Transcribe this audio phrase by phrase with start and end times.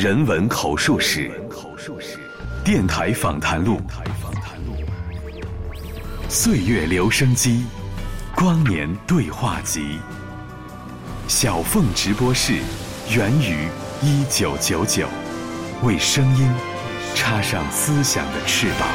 [0.00, 1.30] 人文口述史，
[2.64, 3.78] 电台访谈录，
[6.26, 7.66] 岁月留声机，
[8.34, 9.98] 光年对话集，
[11.28, 12.54] 小凤直播室，
[13.14, 13.68] 源于
[14.00, 15.06] 一九九九，
[15.82, 16.50] 为声音
[17.14, 18.88] 插上思想的翅膀。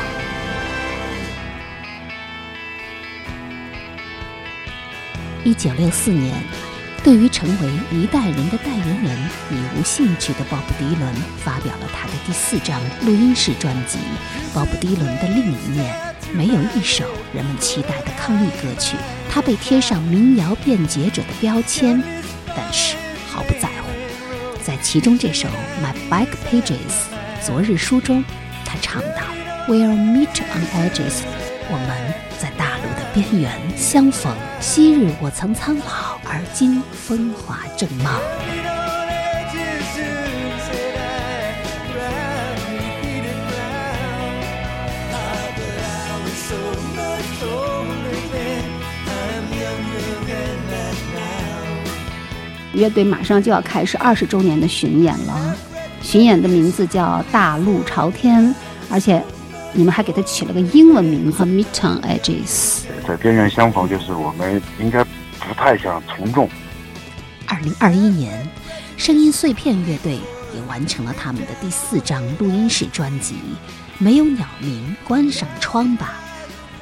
[5.44, 6.75] 一九六四年。
[7.06, 9.16] 对于成为一代人的代言人
[9.52, 14.00] 已无兴趣的鲍勃迪伦，发表了他的第四张录音室专辑
[14.56, 15.96] 《鲍勃迪伦的另一面》，
[16.36, 18.98] 没有一首人们期待的抗议歌曲。
[19.30, 22.02] 他被贴上民谣辩解者的标签，
[22.58, 22.96] 但是
[23.30, 24.64] 毫不在乎。
[24.64, 25.48] 在其中这首
[25.84, 26.74] 《My Back Pages》
[27.46, 28.26] 昨日书中，
[28.66, 29.22] 他唱道
[29.70, 31.20] ：“We'll meet on edges，
[31.70, 34.36] 我们在大陆的边缘相逢。
[34.60, 38.12] 昔日我曾苍老。”而今风华正茂。
[52.74, 55.56] 乐队马上就要开始二十周年的巡演了，
[56.02, 58.44] 巡演的名字叫《大路朝天》，
[58.92, 59.24] 而且
[59.72, 62.82] 你们还给它起了个英文名字《Meet on Edges》。
[63.08, 65.05] 在边缘相逢，就是我们应该。
[65.56, 66.50] 太想从众。
[67.48, 68.48] 二零二一年，
[68.98, 70.20] 声音碎片乐队
[70.54, 73.36] 也完成了他们的第四张录音室专辑
[73.98, 76.20] 《没有鸟鸣，关上窗吧》。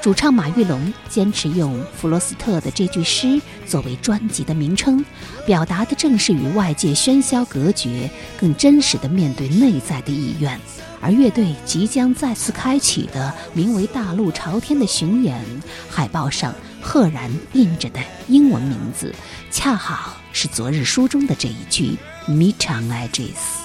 [0.02, 5.04] 主唱马玉龙坚持用弗罗斯特的这句诗作为专辑的名称，
[5.46, 10.60] 表达的正是与外界喧嚣隔绝、更真实的面对内在的意愿。
[11.00, 15.42] 而乐队即将再次开启的名为《大路朝天》的巡演，
[15.90, 16.54] 海报上。
[16.84, 19.16] 赫然印着的英文名字，
[19.50, 23.64] 恰好是昨日书中的这一句 “Meet on Edges”。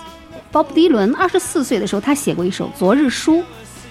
[0.52, 3.38] 鲍勃迪伦二十四岁的时候，他写过一首《昨日书》，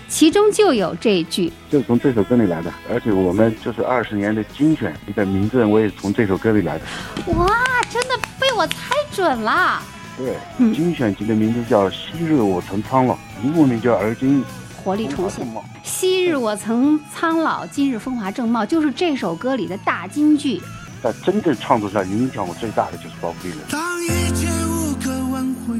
[0.08, 2.73] 其中就有这一句，就是从这首歌里来的。
[2.89, 6.86] 而且我们就是二十年的精选，你的名字我也从这首歌里来的。
[7.33, 7.54] 哇，
[7.92, 9.82] 真的被我猜准了。
[10.17, 10.36] 对，
[10.73, 13.14] 精选集的名字叫《昔日我曾苍老》，
[13.44, 14.42] 英文名叫《而今》。
[14.87, 15.45] 活力重现。
[15.83, 20.61] 昔日我曾苍老，今日风华正茂，就是这首歌里的大金句。
[21.03, 23.59] 在真正创作上影响我最大的就是鲍勃迪伦。
[23.70, 25.77] 当一切无可挽回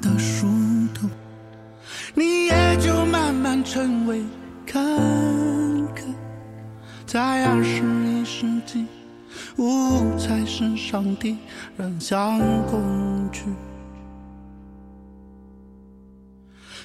[0.00, 0.46] 的殊
[0.94, 1.08] 途，
[2.14, 4.24] 你也就慢慢成为
[4.64, 4.80] 看
[5.88, 6.04] 客。
[7.06, 8.86] 在二十一世纪，
[9.56, 11.38] 五彩是上帝，
[11.76, 13.42] 人像工具。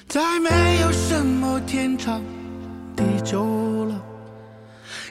[0.08, 2.22] 再没有什么天长
[2.94, 4.00] 地久了，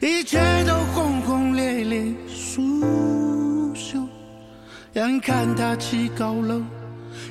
[0.02, 2.62] 一切都轰轰烈烈苏
[3.74, 4.08] 朽。
[4.94, 6.62] 眼看他起高楼，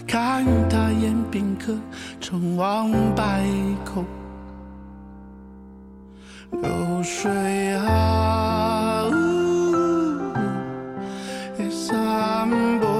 [0.07, 1.75] 看他宴宾客，
[2.21, 3.43] 成王败
[3.85, 4.05] 寇。
[6.51, 9.05] 流水啊，
[11.59, 12.92] 也散步。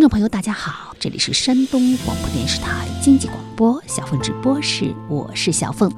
[0.00, 5.92] 听众朋友，大家好，这里是山东广播电视台经济广播小凤直播室，我是小凤。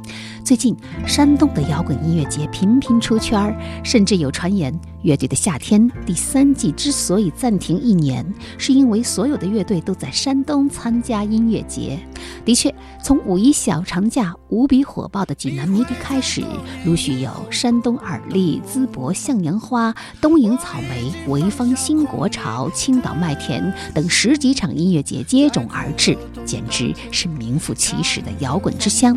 [0.45, 0.77] 最近，
[1.07, 4.77] 山东的摇滚音乐节频频出圈，甚至有传言。
[5.03, 8.27] 乐队的夏天第三季之所以暂停一年，
[8.59, 11.97] 是因为所有的乐队都在山东参加音乐节。
[12.44, 16.43] 的确，从五一小长假无比火爆的济南迷笛开始，
[16.84, 29.17] 陆续有山东耳力、淄博向阳花、东营草莓、潍坊新国潮、青岛麦田等十几场音乐节接踵而至，简直是名副其实的摇滚之乡。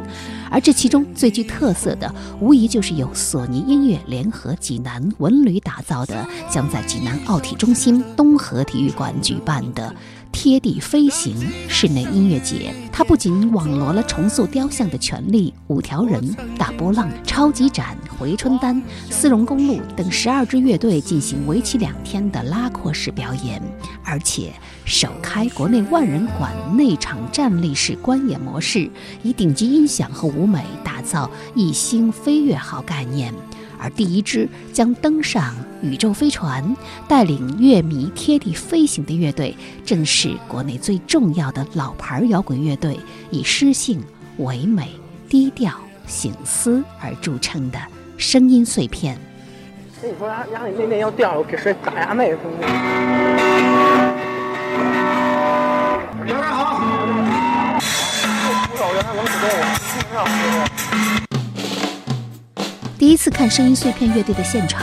[0.52, 9.94] 而这其中最具特色的，无疑就是由索尼音乐联合济南文旅打造的，将在济南奥体中心东河体育馆举办的。
[10.36, 11.34] 贴地飞行
[11.70, 18.80] 室内音乐节，它不仅网罗了重塑雕像的权利、五条人、大波浪、超级展、回春丹、
[19.10, 23.62] 丝绒公路等十二支乐队进行为期两天的拉阔式表演，
[24.04, 24.52] 而且
[24.84, 28.92] 首开国内万人馆内场站立式观演模式，
[29.24, 33.34] 以顶级音响和舞美打造一星飞跃号概念。
[33.86, 35.54] 而第一支将登上
[35.84, 36.76] 宇宙飞船，
[37.08, 39.56] 带领乐迷贴地飞行的乐队，
[39.86, 43.00] 正是国内最重要的老牌摇滚乐队，
[43.30, 44.04] 以诗性、
[44.38, 44.90] 唯美、
[45.30, 45.72] 低调、
[46.08, 47.78] 醒思而著称的
[48.18, 49.20] 声音碎片。
[50.02, 52.66] 跟你说，牙牙里那面要掉了，我给谁打牙妹兄弟。
[56.18, 56.82] 大家好。
[58.68, 59.62] 不找原来冷死动物，
[59.94, 60.18] 基本上
[63.06, 64.82] 第一次看声音碎片乐队的现场，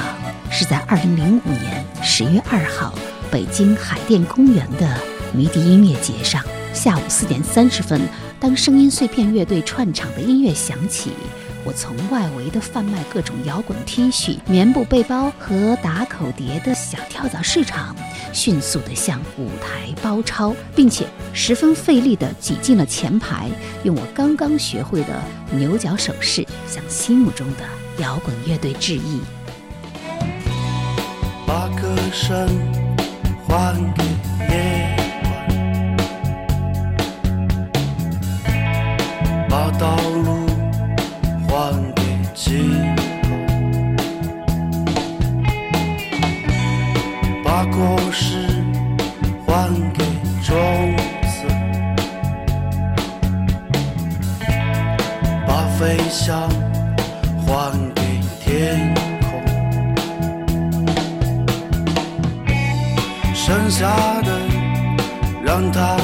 [0.48, 2.94] 是在二零零五年十月二号，
[3.32, 4.96] 北京海淀公园的
[5.32, 6.40] 迷笛音乐节上。
[6.72, 8.00] 下午四点三十分，
[8.38, 11.10] 当声音碎片乐队串场的音乐响起，
[11.64, 17.92] 我从外围的贩卖各种摇滚 T 恤、棉布背包和打口碟的小跳蚤市场，
[18.32, 23.50] 迅速地向舞台包抄，并且十分费力地挤进了前排，
[23.82, 25.20] 用我刚刚学会的
[25.50, 27.64] 牛角手势向心目中的
[27.98, 29.20] 摇滚乐队致意。
[31.46, 32.48] 把歌声
[33.46, 34.02] 还给
[34.48, 34.96] 夜
[38.44, 38.50] 晚，
[39.48, 40.46] 把道路
[41.46, 41.50] 还
[41.94, 42.02] 给
[42.34, 43.28] 尽头，
[47.44, 48.48] 把果实
[49.46, 50.02] 还给
[50.42, 50.50] 种
[51.22, 51.46] 子，
[55.46, 56.48] 把飞翔
[57.54, 58.02] 还给
[58.40, 59.42] 天空。
[63.34, 64.40] 剩下的
[65.44, 65.98] 让它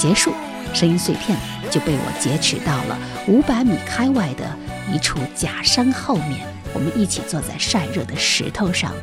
[0.00, 0.32] 结束，
[0.72, 1.36] 声音碎片
[1.70, 4.44] 就被我劫持到了五百米开外的
[4.90, 6.40] 一处假山后面。
[6.72, 8.94] 我们一起坐在晒热的石头上，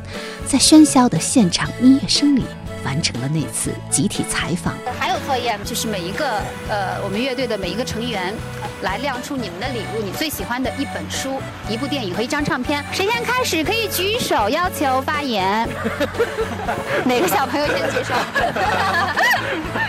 [0.44, 2.42] 在喧嚣的现场音乐声里，
[2.84, 4.74] 完成了那次集体采访。
[4.98, 8.34] 还有测验，就是每一个呃，我们乐队的每一个成员
[8.80, 12.82] 来亮出你们的礼物，你最喜欢的一本书、一部电影和一张唱片。
[12.90, 15.68] 谁先开始可以举手要求发言？
[17.04, 18.14] 哪个小朋友先举手？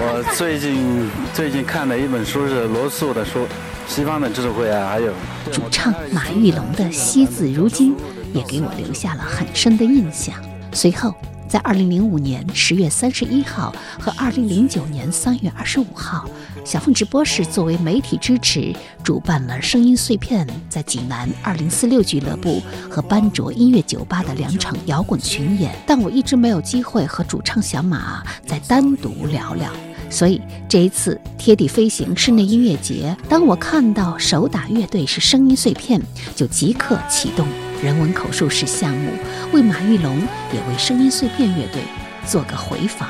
[0.00, 3.40] 我最近最近看的一本书是罗素的书，
[3.88, 5.12] 《西方的智慧》啊，还有
[5.50, 7.96] 主唱马玉龙的惜字如金
[8.32, 10.36] 也给我留下了很深的印象。
[10.72, 11.12] 随后，
[11.48, 16.30] 在二零零五年十月三十一号和二零零九年三月二十五号，
[16.64, 18.72] 小凤直播室作为媒体支持，
[19.02, 25.74] 主办了声音碎片在济南二零四六俱乐部和班卓音乐酒吧的两场摇滚群演。
[25.84, 29.72] 但我一直没有机会和主唱小马再单独聊聊。
[30.10, 36.00] 所以这一次贴地飞行室内音乐节，当我看到手打乐队是声音碎片，
[36.34, 37.46] 就即刻启动
[37.82, 39.12] 人文口述史项目，
[39.52, 40.18] 为马玉龙
[40.52, 41.82] 也为声音碎片乐队
[42.26, 43.08] 做个回访。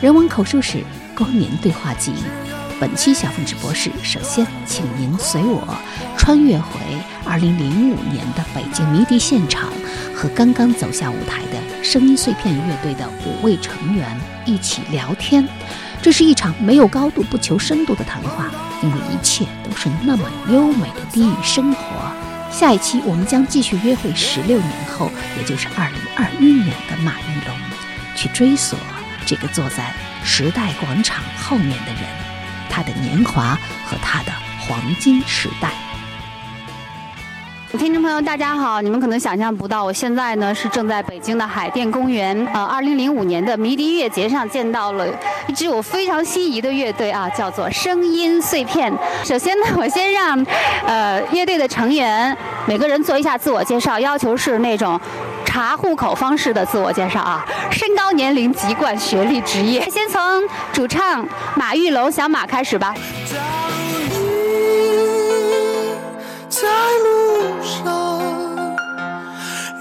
[0.00, 0.84] 人文口述史
[1.16, 2.12] 光年对话集，
[2.78, 5.62] 本期小凤直播室，首先请您随我
[6.18, 6.78] 穿越回
[7.26, 7.48] 2005
[8.12, 9.72] 年的北京迷笛现场，
[10.14, 15.48] 和刚刚走下舞台的声音碎片乐队的五位成员一起聊天。
[16.04, 18.50] 这是一场没有高度、不求深度的谈话，
[18.82, 21.82] 因为一切都是那么优美的低语生活。
[22.52, 27.56] 下一期我们将继续约会十六年后，也就是二零二一年的马玉龙，
[28.14, 28.78] 去追索
[29.24, 32.02] 这个坐在时代广场后面的人，
[32.68, 35.72] 他的年华和他的黄金时代。
[37.76, 38.80] 听众朋友，大家好！
[38.80, 45.04] 你们可能想象不到，我现在呢是正在北京的海淀公园，呃，二零零五年的迷笛音乐节上见到了
[45.48, 48.92] 一支我非常心仪的乐队啊，叫做声音碎片。
[49.24, 50.46] 首先呢，我先让
[50.86, 55.00] 呃乐队的成员每个人做一下自我介绍，要求是那种
[55.44, 59.90] 查户口方式的自我介绍啊，身高、年龄、籍贯、学历、职业。
[59.90, 60.20] 先从
[60.72, 61.26] 主唱
[61.56, 62.94] 马玉龙小马开始吧。
[63.28, 64.14] 假如
[65.74, 65.90] 你
[66.48, 66.68] 在
[67.02, 68.74] 路路上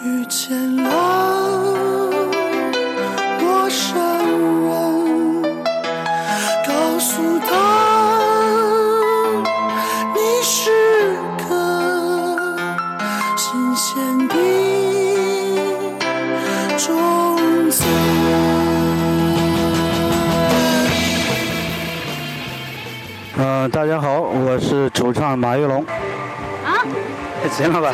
[0.03, 2.11] 遇见了
[3.39, 3.95] 陌生
[4.65, 5.43] 人。
[6.67, 7.47] 告诉他
[10.13, 11.15] 你是
[11.47, 12.45] 个
[13.37, 14.35] 新鲜的
[16.77, 17.85] 种子
[23.37, 25.85] 嗯大家好我是主唱马玉龙
[27.43, 27.93] 啊， 行了吧？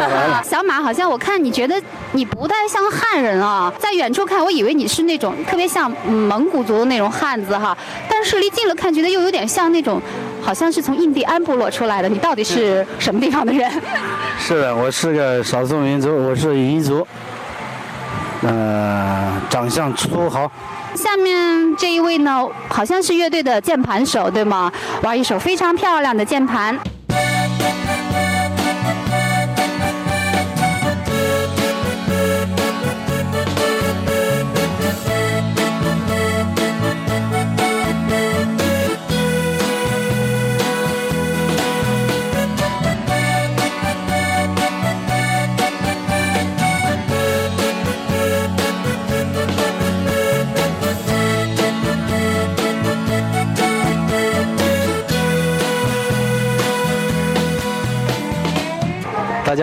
[0.00, 0.42] 完了。
[0.44, 1.80] 小马，好像我看你觉得
[2.12, 7.76] 你不太像汉人啊，在远处看，我以为你是那种特别像嗯蒙古族的那种汉子哈，
[8.08, 10.00] 但是离近了看，觉得又有点像那种，
[10.42, 12.08] 好像是从印第安部落出来的。
[12.08, 13.70] 你到底是什么地方的人？
[14.38, 17.06] 是的，我是个少数民族，我是彝族。
[18.42, 20.48] 呃，长相粗豪，
[20.94, 24.70] 下面这一位呢，好像是乐队的键盘手，对吗？
[25.02, 26.78] 玩一首非常漂亮的键盘。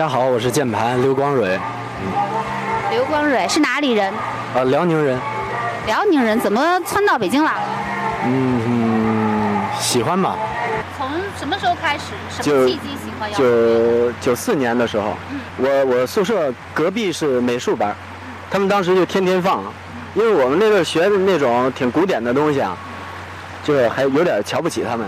[0.04, 1.58] 家好，我是键盘刘光蕊，
[2.90, 4.12] 刘光蕊是哪里人？
[4.54, 5.18] 呃，辽宁人。
[5.86, 7.62] 辽宁人，怎么窜到北京来了？
[8.26, 10.36] 嗯嗯，喜欢吧？
[10.98, 11.08] 从
[11.38, 12.12] 什么时候开始？
[12.28, 13.48] 什么契机喜欢摇滚？
[13.48, 15.14] 九九四年的时候，
[15.56, 17.96] 我我宿舍隔壁是美术班，
[18.50, 19.62] 他们当时就天天放，
[20.12, 22.76] 因为我们那个学的那种挺古典的东西啊，
[23.64, 25.06] 就是还有点瞧不起他们。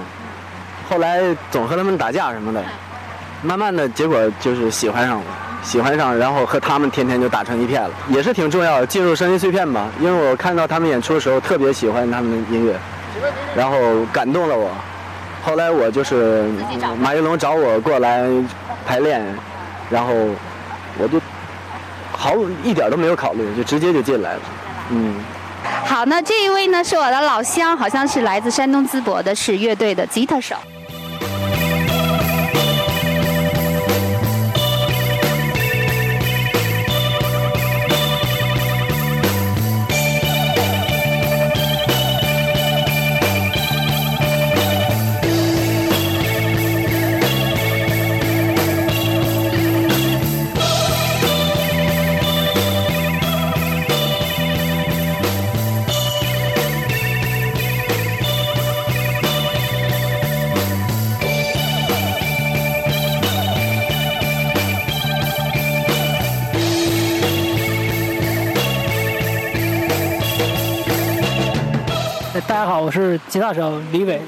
[0.89, 2.65] 后来总和他们打架什么的，
[3.43, 5.25] 慢慢的结果就是喜欢上了，
[5.63, 8.87] 喜欢上，然后和他们天天就打成一片了，也是挺重要的。
[8.87, 12.75] 进入声音碎片吧，因为我看到他们演出的时候特别喜欢他们的音乐，
[13.55, 13.77] 然后
[14.13, 14.71] 感动了我。
[15.43, 16.45] 后来我就是
[16.99, 18.27] 马云龙找我过来
[18.85, 19.25] 排练，
[19.89, 20.13] 然后
[20.99, 21.21] 我就
[22.11, 24.41] 毫一点都没有考虑，就直接就进来了。
[24.91, 25.15] 嗯，
[25.85, 30.57] 好，那这一位呢是我的老乡，好像是来自山东淄博的，是乐队的吉他手。
[72.87, 74.23] 我是吉他手李伟。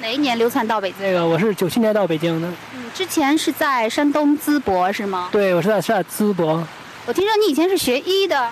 [0.00, 1.06] 哪一年流窜到北京？
[1.06, 5.28] 那个我是九七年到北京的，嗯，之前是在山东淄博是吗？
[5.30, 6.66] 对我是在是在淄博，
[7.04, 8.48] 我听说你以前是学医的，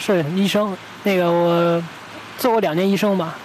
[0.00, 0.76] 是医生。
[1.04, 1.80] 那个我
[2.36, 3.36] 做过两年医生吧，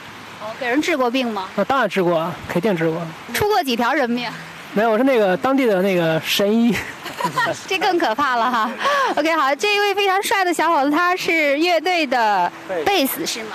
[0.42, 1.48] 哦，给人治过病吗？
[1.56, 3.00] 那当然治过，肯定治过。
[3.32, 4.28] 出过几条人命？
[4.74, 6.76] 没有，我是那个当地的那个神医。
[7.68, 8.72] 这更可怕了哈。
[9.16, 12.52] OK，好，这一位非常帅的小伙子，他是乐队的
[12.84, 13.52] 贝斯是吗？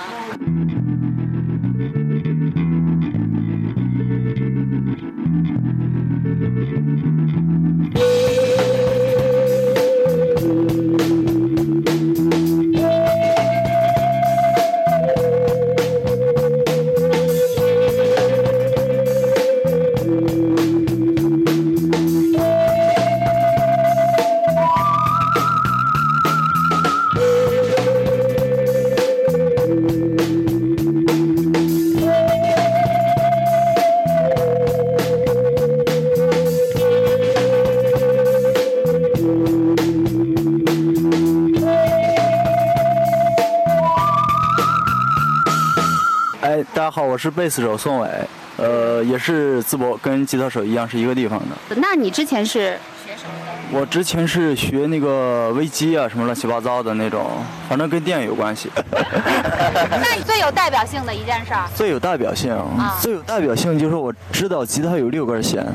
[47.15, 48.09] 我是贝斯手宋伟，
[48.57, 51.77] 呃，也是淄博，跟吉他手一样是一个地方的。
[51.77, 57.25] 那你之前是学什么我之前是学那个微机啊，什么乱七八糟的那种，
[57.69, 58.69] 反正跟电有关系。
[58.91, 61.63] 那你最有代表性的一件事儿？
[61.73, 65.65] 最有代表性，啊最有代表性就是我知道吉他有六根弦，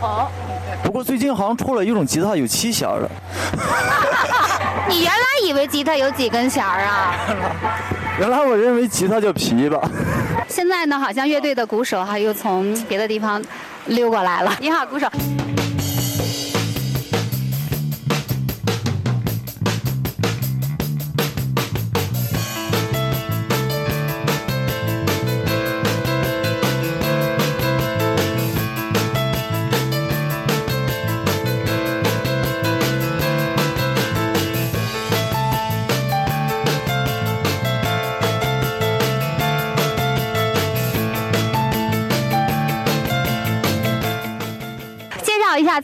[0.00, 0.28] 哦，
[0.84, 3.10] 不过最近好像出了一种吉他有七弦的。
[5.42, 7.14] 你原来以为吉他有几根弦儿啊？
[8.18, 9.80] 原来我认为吉他叫琵琶。
[10.48, 13.42] 现在呢，好像乐队的鼓手哈又从别的地方
[13.86, 14.52] 溜过来了。
[14.60, 15.08] 你好，鼓手。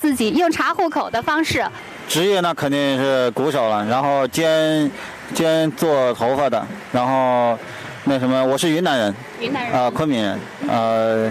[0.01, 1.63] 自己，用查户口的方式。
[2.09, 4.91] 职业那肯定是鼓手了，然后兼
[5.35, 7.57] 兼做头发的，然后
[8.05, 9.79] 那什么，我是云南人，云南人。
[9.79, 11.31] 啊、昆明人，呃，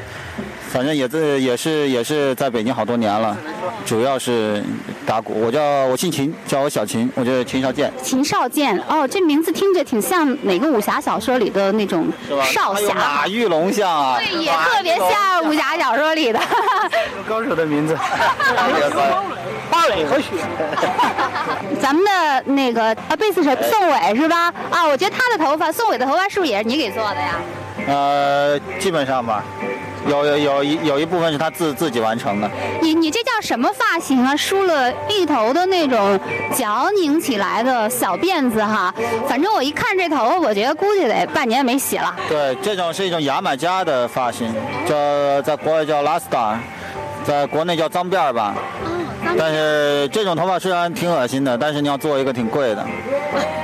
[0.70, 3.36] 反正也是也是也是在北京好多年了，
[3.86, 4.64] 主要是
[5.10, 5.34] 打鼓。
[5.42, 7.92] 我叫我姓秦，叫我小秦，我就是秦少剑。
[8.04, 12.08] 秦少剑，哦，这名字听着挺像哪个武侠小说里的那种
[12.54, 16.40] 少侠，马玉龙像啊，对，也特别像武侠小说里的。
[17.28, 17.98] 高手的名字。
[19.72, 20.28] 花 蕾和雪。
[21.82, 24.54] 咱们的那个啊贝斯手宋伟是吧？
[24.70, 27.36] 啊，我觉得他的头发，宋伟的头发是不是也是你给做的呀？
[27.88, 29.44] 呃，基本上吧，
[30.10, 32.50] 有有有一有一部分是他自自己完成的。
[32.82, 34.36] 你你这叫什么发型啊？
[34.36, 36.20] 梳了一头的那种
[36.56, 38.94] 脚拧起来的小辫子哈。
[39.28, 42.16] 反正我一看这头发，我觉得估计得半年没洗了。
[42.28, 44.52] 对，这种是一种牙买加的发型，
[44.88, 46.60] 叫在国外叫拉斯达，
[47.24, 48.56] 在国内叫脏辫儿吧。
[49.38, 52.86] 但是这种头发虽然挺恶心的，但是你要做一个挺贵的，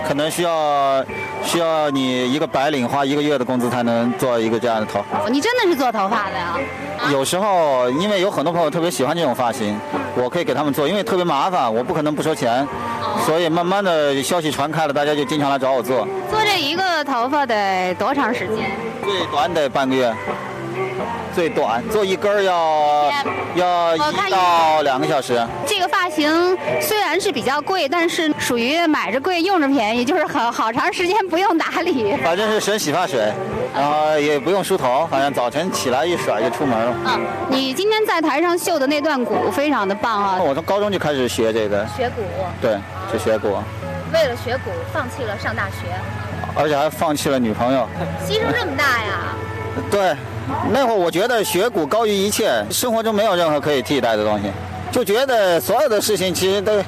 [0.08, 1.04] 可能需要
[1.44, 5.04] 需要你一个白领花一个月的工资才能做一个这样的头。
[5.30, 6.58] 你真的是做头发的呀？
[7.12, 9.78] 有时候因为有很多朋友特别喜欢这种发型，
[10.16, 12.68] 我可以给他们做，因为特别麻烦，我不可能不收钱，
[13.26, 16.08] 所以慢慢的消息传开了，大家就经常来找我做。
[16.30, 18.72] 做这一个头发得多长时间？
[19.04, 20.14] 最短得半个月，
[21.34, 23.12] 最短做一根儿要
[23.56, 25.46] 要一到两个小时。
[25.66, 32.16] 这个发型虽然是比较贵，但是属于买着贵用着便宜，就是很好长时间不用打理。
[32.24, 33.32] 反正是省洗发水，
[33.76, 36.96] 然后也不用梳头，反正早晨起来一甩就出门了。
[37.06, 40.40] 嗯，你今天在台上秀的那段鼓非常的棒啊！
[40.42, 42.22] 我从高中就开始学这个，学鼓，
[42.62, 42.78] 对，
[43.12, 43.58] 就学鼓，
[44.14, 45.88] 为了学鼓放弃了上大学，
[46.56, 47.88] 而且还放弃了女朋友。
[48.26, 49.36] 牺牲这么大呀？
[49.92, 50.16] 对，
[50.72, 54.52] 那会儿我觉得学鼓高于一切，生活中没有任何可以替代的东西，
[54.92, 56.84] 就觉得所有的事情其实都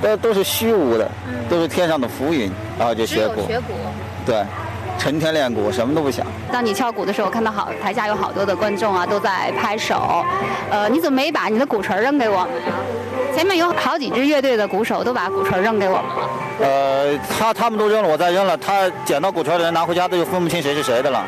[0.00, 1.08] 都都是虚无的，
[1.48, 3.74] 都是天上的浮云，然后就学鼓，学鼓。
[4.24, 4.44] 对，
[4.98, 6.24] 成天练鼓，什么都不想。
[6.52, 10.24] 当你敲鼓的时候，看到好台下有好多的观众啊，都在拍手。
[10.70, 12.72] 呃，你怎么没把你的鼓槌扔给我们呀？
[13.34, 16.28] 前面有好几支乐队的鼓手都把鼓槌扔给我们了。
[16.62, 18.56] 呃，他他们都扔了，我再扔了。
[18.56, 21.24] 他捡到鼓槌的人拿回家，他就分不清谁是谁的了。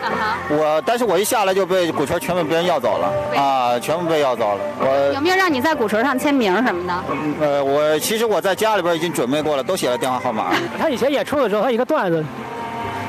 [0.49, 4.61] 我，但是我一下来就被鼓槌全部被人要走了啊，全部被要走了。
[4.81, 6.95] 我有没有让你在鼓槌上签名什么的？
[7.41, 10.51] 呃，我其实我在家里边已经准备过了，都写了电话号码。
[10.79, 12.25] 他以前演出的时候，他一个段子，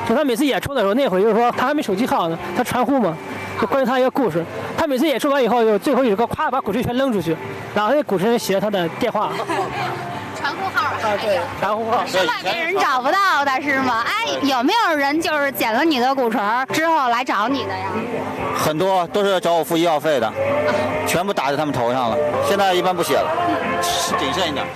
[0.08, 3.16] 就他每次演出的时候，那会儿就是说他还没手机号呢，他传呼嘛，
[3.60, 4.44] 就关于他一个故事。
[4.78, 7.36] 他每次演出完以后，就最后一首歌，咵把鼓槌全扔出去，
[7.74, 9.32] 然后那鼓槌写了他的电话。
[10.38, 12.04] 传呼号啊，对，传呼号。
[12.06, 14.04] 是外面人找不到的是吗？
[14.06, 16.40] 哎，有没有人就是捡了你的鼓槌
[16.72, 17.86] 之后来找你的呀？
[18.56, 20.32] 很多都是找我付医药费的，
[21.06, 22.16] 全部打在他们头上了。
[22.48, 23.30] 现在一般不写了，
[24.18, 24.66] 谨慎一点。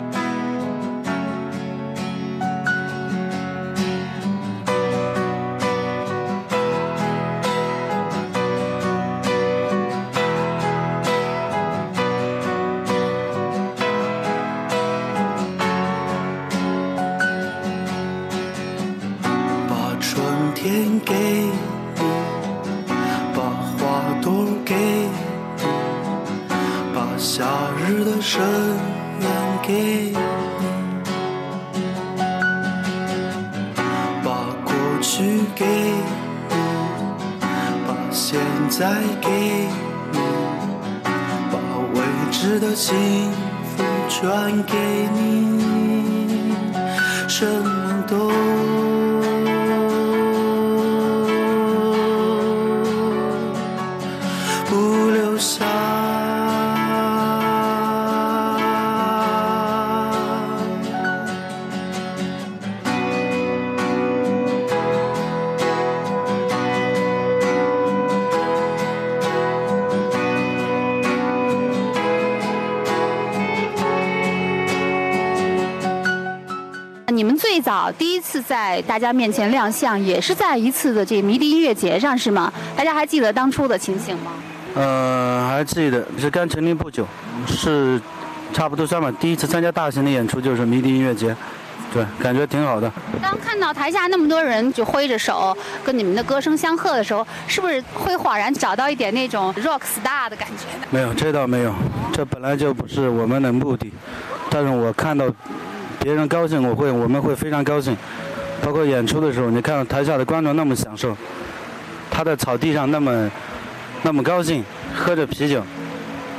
[78.37, 82.53] 次在大家面前亮相，也是在一次的这迷笛音乐节上，是吗？
[82.77, 84.33] 大家还记得当初的情形吗？
[84.75, 87.07] 呃，还记得是刚成立不久，
[87.47, 87.99] 是
[88.53, 89.11] 差不多算吧。
[89.19, 91.35] 第一次参加大型的演出就是迷笛音乐节，
[91.95, 92.93] 对，感觉挺好的。
[93.23, 100.87] 当看到台下那么多人就挥着手跟你们的歌声相和的时候，是不是会恍然找到一点那种 rock star 的感觉呢？
[100.91, 101.75] 没有，这倒没有，
[102.13, 103.91] 这本来就不是我们的目的。
[104.51, 105.27] 但是我看到
[106.07, 107.97] 别人高兴，我会我们会非常高兴。
[108.63, 111.17] 包括演出的时候，你看台下的观众那么享受，
[112.09, 113.29] 他在草地上那么
[114.05, 114.65] 那么高兴，
[114.95, 115.61] 喝着啤酒，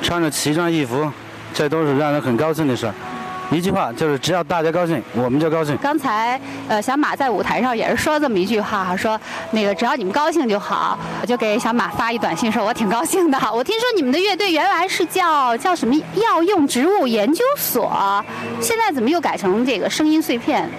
[0.02, 1.12] 穿着奇装异服，
[1.54, 2.94] 这都是让人很高兴的事儿。
[3.50, 5.78] 一句话就是，只要大家高兴，我们就高兴。
[5.78, 9.20] 刚才呃，小马在舞台上也是说这么一句话哈，说
[9.52, 11.00] 那个只要你们高兴就好。
[11.22, 13.40] 我就给小马发一短信，说我挺高兴的。
[13.54, 18.24] 我听说你们的乐队原来是叫叫什么药用植物研究所，
[18.60, 20.70] 现在怎么又改成这个声音碎片？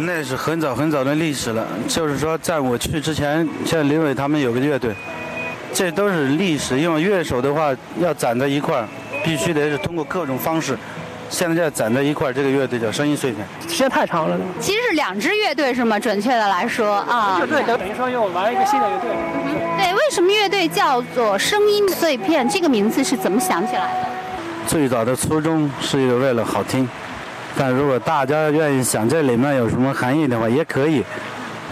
[0.00, 4.94] 那是很早很早的历史了，就是说在我去之前，像林伟他们有个乐队，
[5.72, 6.78] 这都是历史。
[6.78, 8.86] 因为乐手的话要攒在一块儿，
[9.24, 10.76] 必须得是通过各种方式。
[11.30, 13.46] 现在攒在一块儿，这个乐队叫声音碎片。
[13.68, 15.98] 时间太长了，其实是两支乐队是吗？
[15.98, 19.10] 准确的来说啊，乐队等于说又玩了一个新的乐队。
[19.76, 22.48] 对，为什么乐队叫做声音碎片？
[22.48, 24.08] 这个名字是怎么想起来的？
[24.66, 26.88] 最早的初衷是一个为了好听，
[27.56, 31.04] 但如果大家愿意想这里面有什么含义的话，也可以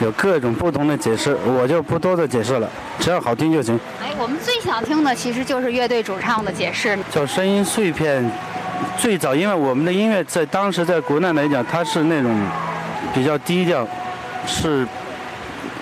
[0.00, 2.68] 有各种不同的解释，我就不多的解释了，
[3.00, 3.78] 只要好听就行。
[4.02, 6.98] 哎，我们最想听的其实就是乐队主唱的解释。
[7.10, 8.30] 叫声音碎片。
[8.98, 12.34] 最早，因为我们的音乐在当时在国内来讲，它是那种
[13.14, 13.86] 比较低调，
[14.46, 14.86] 是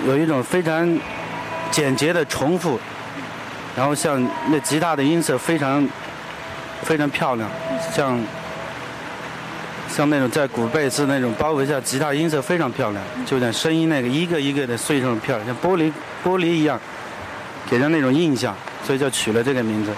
[0.06, 0.98] 有一种非常
[1.70, 2.78] 简洁的重复，
[3.76, 5.88] 然后像那吉他的音色非常
[6.82, 7.48] 非常漂亮，
[7.94, 8.20] 像
[9.88, 15.92] 像那种在鼓贝斯那种包围下，吉他音色非常漂亮，就像声音那个一个一个的碎成片，像玻璃
[16.24, 16.78] 玻璃一样，
[17.70, 18.54] 给人那种印象，
[18.84, 19.92] 所以就取了这个名字。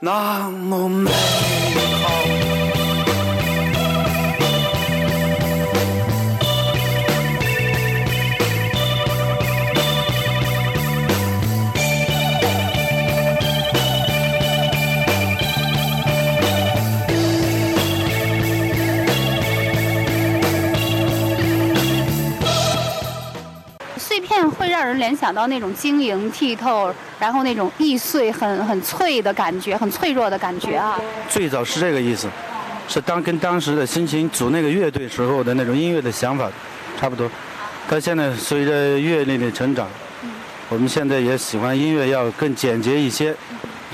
[0.00, 1.10] 那么美
[25.06, 30.98] 联想到那种晶莹剔透，然后那种易碎、很很脆的感觉，很脆弱的感觉啊。
[31.28, 32.26] 最早是这个意思，
[32.88, 36.50] 是当跟当时的心情组那个乐队时候的那种音乐的想法
[36.98, 37.30] 差不多。
[37.88, 39.86] 但现在随着阅历的成长，
[40.68, 43.32] 我们现在也喜欢音乐要更简洁一些，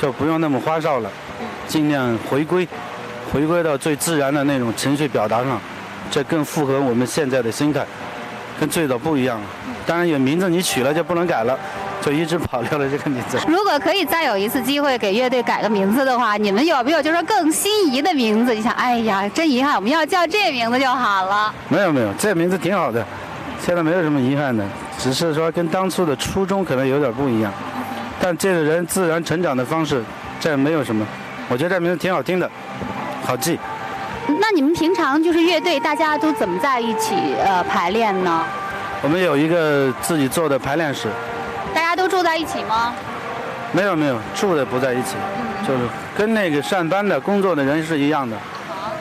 [0.01, 1.11] 就不用那么花哨了，
[1.69, 2.67] 尽量回归，
[3.31, 5.61] 回归到最自然的那种情绪表达上，
[6.11, 7.85] 这更符合我们现在的心态，
[8.59, 9.47] 跟最早不一样了。
[9.87, 11.59] 当然有名字，你取了就不能改了，
[12.01, 13.37] 就一直保留了这个名字。
[13.49, 18.55] 如果可以再有一次机会给乐队改个名字的话，你们有没有就说更心仪的名字？
[18.55, 21.53] 你想，哎呀，真遗憾，我们要叫这名字就好了。
[21.69, 23.05] 没有没有，这名字挺好的，
[23.61, 24.65] 现在没有什么遗憾的，
[24.99, 27.53] 只是说跟当初的初衷可能有点不一样。
[28.21, 30.01] 但这个人自然成长的方式，
[30.39, 31.05] 这没有什么，
[31.49, 32.49] 我觉得这名字挺好听的，
[33.25, 33.59] 好记。
[34.41, 38.45] 那你们平常就是乐队，大家都怎么在一起呃排练呢？
[39.03, 41.09] 我们有一个自己做的排练室，
[41.75, 42.95] 大家都住在一起吗？
[43.73, 45.17] 没有没有，住的不在一起，
[45.67, 45.81] 就是
[46.17, 48.37] 跟那个上班的工作的人是一样的。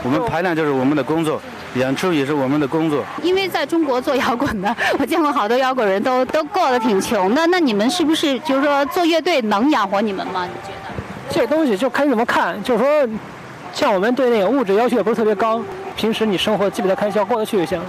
[0.04, 1.40] 我们排练就是我们的工作，
[1.76, 3.04] 演出也是我们的工作。
[3.22, 7.46] 因为在中国做摇滚的， 我见过好多摇滚人都都过得挺穷的。
[7.48, 10.46] 那你们是不是就是说做乐队能养活你们吗？
[10.46, 10.90] 你觉得？
[11.30, 13.08] 这东西就看你怎么看，就是说，
[13.74, 15.62] 像我们对那个物质要求也不是特别高，
[15.96, 17.82] 平时你生活基本的开销过得去就行。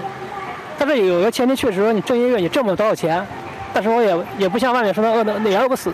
[0.79, 3.25] 但是有一个前提，确实说你挣音乐你挣不了多少钱，
[3.73, 5.93] 但是我也也不像外面说的饿的也饿不死，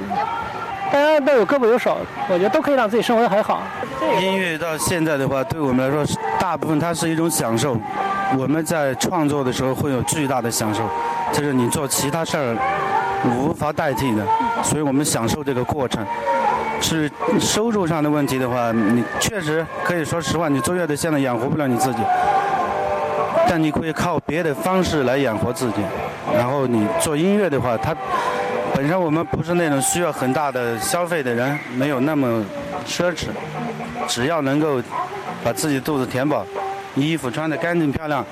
[0.91, 1.99] 大家都有胳膊有手，
[2.29, 3.63] 我觉得都可以让自己生活的还好。
[4.21, 6.05] 音乐到现在的话，对我们来说，
[6.39, 7.77] 大部分它是一种享受。
[8.39, 10.83] 我们在创作的时候会有巨大的享受，
[11.33, 12.57] 这是你做其他事儿
[13.27, 14.23] 无法代替的，
[14.63, 16.07] 所以我们享受这个过程。
[16.81, 17.11] 是
[17.41, 22.01] 收入上的问题的话，你确实可以说实话，你做乐队现在养活不了你自己。
[23.49, 25.77] 但你可以靠别的方式来养活自己，
[26.35, 27.97] 然后你做音乐的话，它
[28.75, 32.45] 本身我们不是那种需要很大的消费的人，没有那么
[32.87, 33.29] 奢侈，
[34.07, 34.83] 只要能够
[35.43, 36.45] 把自己肚子填饱。
[37.01, 38.25] 衣服穿的干净漂亮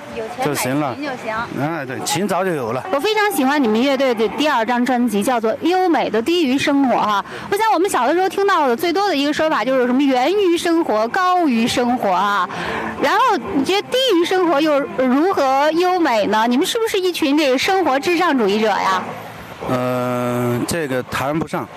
[0.44, 1.32] 就行了，就行。
[1.34, 2.84] 啊，对，琴早就有了。
[2.92, 7.24] 我非常喜欢你们乐队的第二张专辑，叫做《优美的低于生活》哈。
[7.50, 12.48] 我想我们小的时候听到的最多的一个说法就是什么“源于生活，高于生活”啊。
[13.02, 13.20] 然后
[13.54, 16.46] 你觉得低于生活又如何优美呢？
[16.46, 19.02] 你们是不是一群这个生活至上主义者呀？
[19.68, 21.68] 嗯，这个谈不上，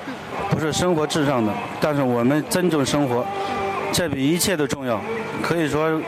[0.50, 3.26] 不是生活至上的，但是我们尊重生活，
[3.92, 5.00] 这比一切都重要。
[5.42, 6.00] 可以说。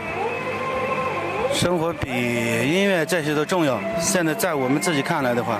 [1.53, 3.79] 生活比音乐这些都重要。
[3.99, 5.59] 现在在我们自己看来的话，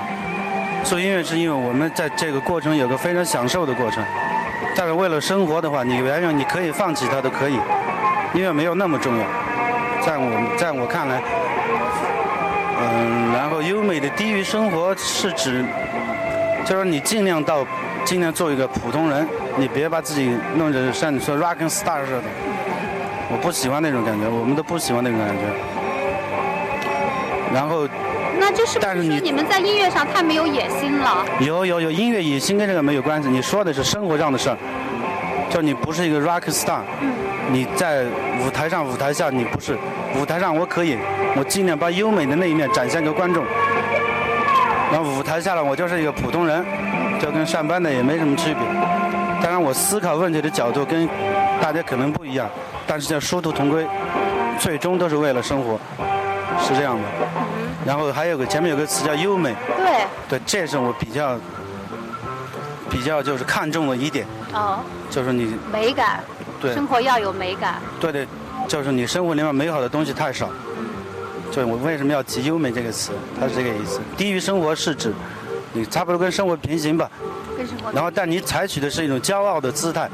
[0.82, 4.02] 做音乐是因为我们在这个过程有个非常享受的过程。
[4.74, 7.54] 但是为了生活的话，你原谅你可以放弃它都可以，
[8.34, 9.24] 音乐没有那么重要。
[10.04, 11.22] 在我在我看来，
[12.80, 15.64] 嗯，然后优美的低于生活是指，
[16.64, 17.64] 就是你尽量到
[18.04, 22.22] 尽量做一个普通人，你别把自己弄得像你说 rock and star 似的。
[23.30, 25.42] 我不喜欢那种感觉，我们都不喜欢那种感觉。
[27.52, 27.86] 然后
[28.38, 31.24] 那这是不是说你们在音乐上太没有野心了？
[31.40, 34.56] 有有有，音乐野心跟这个没有关系，你说的是生活上的事儿。
[35.50, 36.80] 就你不是一个 rock star，
[37.50, 38.04] 你在
[38.42, 39.76] 舞台上、舞台下你不是。
[40.18, 40.96] 舞台上我可以，
[41.36, 43.44] 我尽量把优美的那一面展现给观众。
[44.90, 46.64] 然后舞台下来我就是一个普通人，
[47.20, 48.62] 就跟上班的也没什么区别。
[49.42, 51.06] 当然我思考问题的角度跟
[51.60, 52.48] 大家可能不一样，
[52.86, 53.86] 但是叫殊途同归，
[54.58, 55.78] 最终都是为了生活，
[56.60, 57.08] 是这样的。
[57.84, 61.38] 然后还有个前面有个词叫优美，对，对，这是我比较
[62.90, 64.26] 比较就是看重的一点。
[64.52, 66.22] 哦，就是你美感，
[66.60, 67.80] 对，生活要有美感。
[68.00, 68.26] 对对，
[68.68, 70.48] 就是你生活里面美好的东西太少。
[71.50, 73.12] 就我为什么要提“优美”这个词？
[73.38, 74.00] 它是这个意思。
[74.16, 75.12] 低于生活是指
[75.74, 77.10] 你差不多跟生活平行吧。
[77.54, 77.92] 跟生活。
[77.92, 80.08] 然后，但你采取的是一种骄傲的姿态，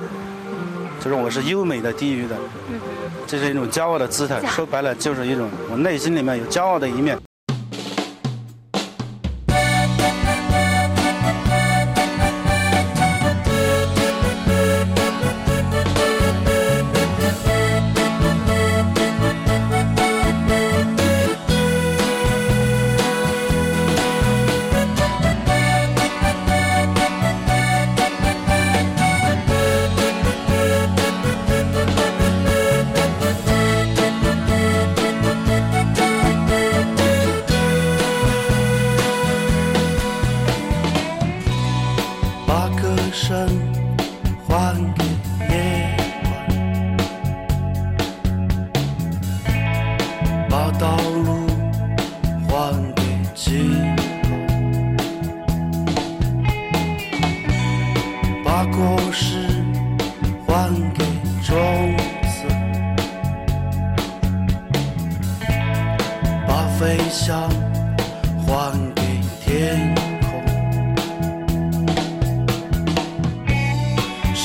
[0.99, 2.35] 就是我是优美的，低于的。
[2.69, 2.81] 嗯。
[3.29, 7.19] 这是一种骄傲的姿态，说白了就是一种我内心里面有骄傲的一面。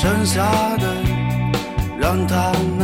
[0.03, 0.43] 剩下
[0.79, 1.01] 的
[1.97, 2.82] 让他们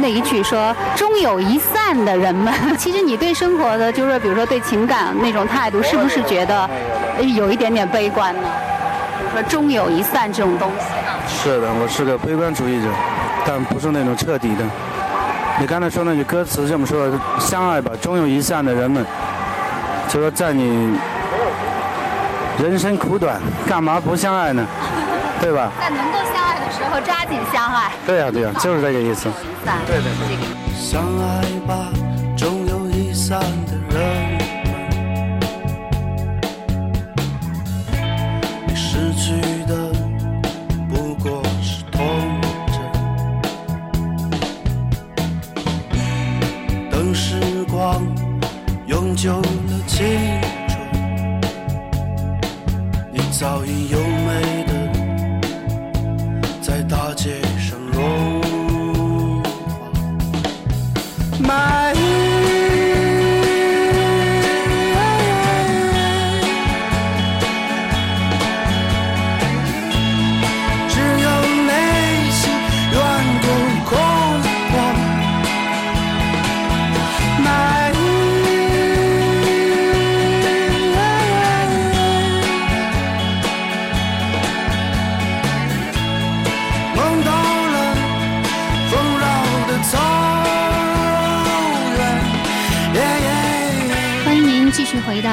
[0.00, 6.68] 那一句说“终有一散的人们”， 其实你对生活的，就是比如说对情感那种态度，是不是觉得
[7.36, 8.42] 有一点点悲观呢？
[9.18, 10.86] 比如说“终有一散”这种东西。
[11.26, 12.88] 是的，我是个悲观主义者，
[13.46, 14.64] 但不是那种彻底的。
[15.58, 19.04] 你刚才说那句歌词这么说：“相爱吧，终有一散的人们。”
[20.08, 20.98] 就说在你
[22.62, 24.66] 人生苦短，干嘛不相爱呢？
[25.40, 25.70] 对吧？
[25.80, 27.92] 在能够相爱的时候，抓紧相爱。
[28.06, 29.30] 对呀，对呀，就是这个意思。
[29.86, 30.38] 对对对。
[30.76, 31.92] 相爱吧，
[32.36, 34.38] 终有一散的人
[38.66, 39.92] 你失去的
[40.88, 42.00] 不过是童
[42.70, 42.74] 真。
[46.90, 48.02] 等时光
[48.86, 49.42] 永久了
[49.86, 50.06] 青
[50.68, 50.80] 春，
[53.12, 53.98] 你早已优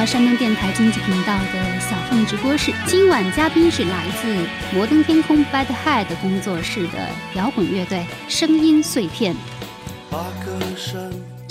[0.05, 2.71] 山东电台经济频道的小凤直播室。
[2.87, 9.35] 今晚嘉宾是来自摩登天空 Bad Head 工作室的摇滚乐队声音碎片。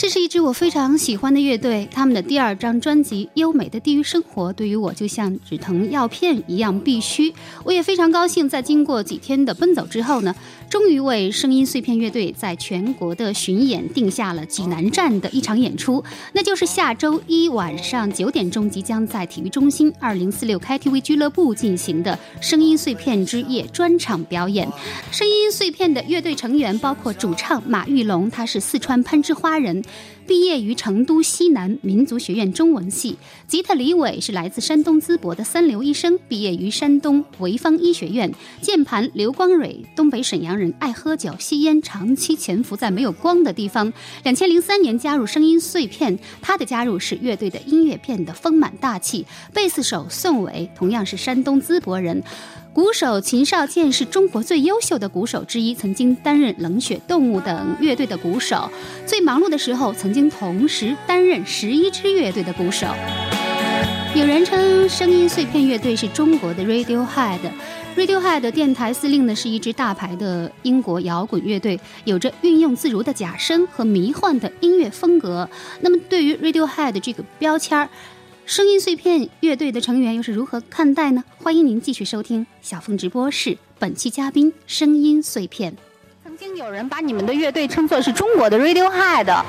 [0.00, 7.30] 这是一支我非常喜欢的乐队，他们的第二张专辑《优美的地狱生活》对于我就像止疼药片一样必须。
[7.64, 10.34] 我也非常高兴，在经过几天的奔走之后呢。
[10.70, 24.68] 终于为声音碎片乐队在全国的巡演定下了济南站的一场演出，那就是下周一晚上九点钟即将在体育中心二零四六 KTV 俱乐部进行的声音碎片之夜专场表演。
[25.10, 29.82] 声音碎片的乐队成员包括主唱马玉龙，他是四川攀枝花人。
[30.26, 33.16] 毕业于成都西南民族学院中文系，
[33.48, 38.32] 吉他李伟是来自山东淄博的三流医生，毕业于山东潍坊医学院。
[38.60, 43.92] 键盘刘光蕊，东北沈阳人，爱喝酒吸烟，长期潜伏在没有光的地方。
[44.22, 49.26] 两千零三年加入声音碎片，他的加入使乐队的音乐变得丰满大气。
[49.52, 52.22] 贝斯手宋伟同样是山东淄博人。
[52.72, 58.70] 鼓手秦少健是中国最优秀的鼓手之一，曾经担任冷血动物等乐队的鼓手。
[59.04, 62.86] 最忙碌的时候，曾经同时担任十一支乐队的鼓手。
[64.14, 67.40] 有人称声音碎片乐队是中国的 Radiohead。
[67.96, 75.48] Radiohead 电台司令呢是一支大牌的英国摇滚乐队，有着运用自如的假声和迷幻的音乐风格。
[75.80, 77.88] 那么对于 Radiohead 这个标签儿。
[78.50, 81.22] 声音碎片乐队的成员又是如何看待呢？
[81.38, 85.72] 欢迎您继续收听小凤直播室，本期嘉宾声音碎片。
[86.24, 89.44] 曾经有人把你们的乐队称作是中国的 Radiohead，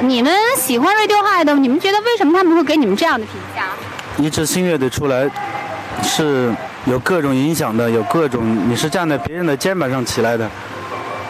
[0.00, 1.54] 你们喜欢 Radiohead？
[1.54, 3.68] 你们觉得为什么他们会给你们这样的评价？
[4.18, 5.30] 一支新乐队出来
[6.02, 6.52] 是
[6.86, 10.50] 有各种影响的，有各种你是站在别人的肩膀上起来的。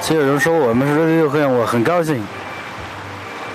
[0.00, 2.24] 其实有人说我们是 Radiohead，我很高兴。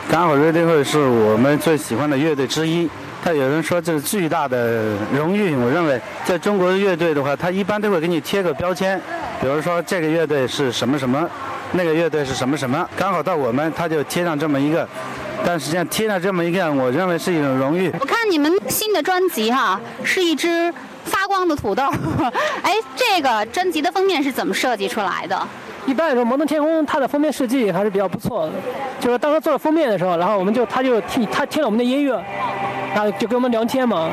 [0.08, 2.88] 刚好 Radiohead 是我们最喜欢的乐队之一。
[3.24, 9.00] 他有人说这是巨大的荣誉，我认为在中国的乐队的话，他一般都会给你贴个标签，
[9.42, 11.30] 比如说这个乐队是什么什么，
[11.74, 14.88] 那个乐队是什么什么，刚好到我们他就贴上这么一个，
[15.46, 17.92] 但实际上贴上这么一个，我认为是一种荣誉。
[18.00, 21.84] 我看你们新的专辑哈，是一只发光的土豆，
[22.64, 25.48] 哎，这个专辑的封面是怎么设计出来的？
[25.90, 28.52] 一般来说，摩登天空它的封面设计还是比较不错的，
[29.00, 32.24] 就是当时做了封面的时候，然后我们就他就听他听了我们的音乐。
[32.94, 34.10] 然后就跟我们聊天嘛，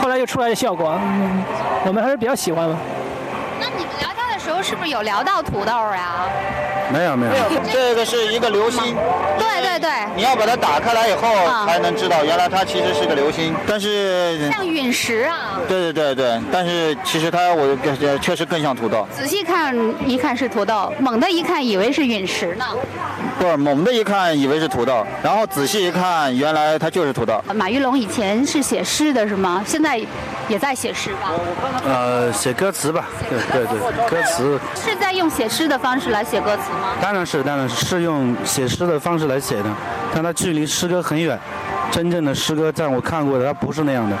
[0.00, 0.98] 后来就出来的效果，
[1.86, 2.76] 我们还是比较喜欢的。
[4.62, 6.24] 是不是有聊到土豆呀？
[6.92, 7.32] 没有没有，
[7.72, 8.96] 这个是一个流星。
[9.38, 9.90] 对对对。
[10.16, 11.28] 你要把它打开来以后，
[11.64, 13.54] 才能知道原来它其实是个流星。
[13.64, 15.60] 但是像陨石啊。
[15.68, 17.76] 对对对对，但是其实它我
[18.20, 19.06] 确实更像土豆。
[19.14, 19.72] 仔细看
[20.04, 22.64] 一看是土豆，猛的一看以为是陨石呢。
[23.38, 27.40] 不是猛的一看以为是土豆，然后仔细一看，原来它就是土豆。
[27.54, 29.62] 马玉龙以前是写诗的是吗？
[29.64, 30.00] 现在
[30.50, 31.30] 也在写诗吧？
[31.86, 33.06] 呃，写歌词吧。
[33.30, 34.58] 对对对，歌词。
[34.74, 36.96] 是在用写诗的方式来写歌词吗？
[37.00, 39.70] 当然是，当然是是用写诗的方式来写的，
[40.12, 41.38] 但它距离诗歌很远。
[41.92, 44.16] 真正的诗歌，在我看过的，它不是那样的。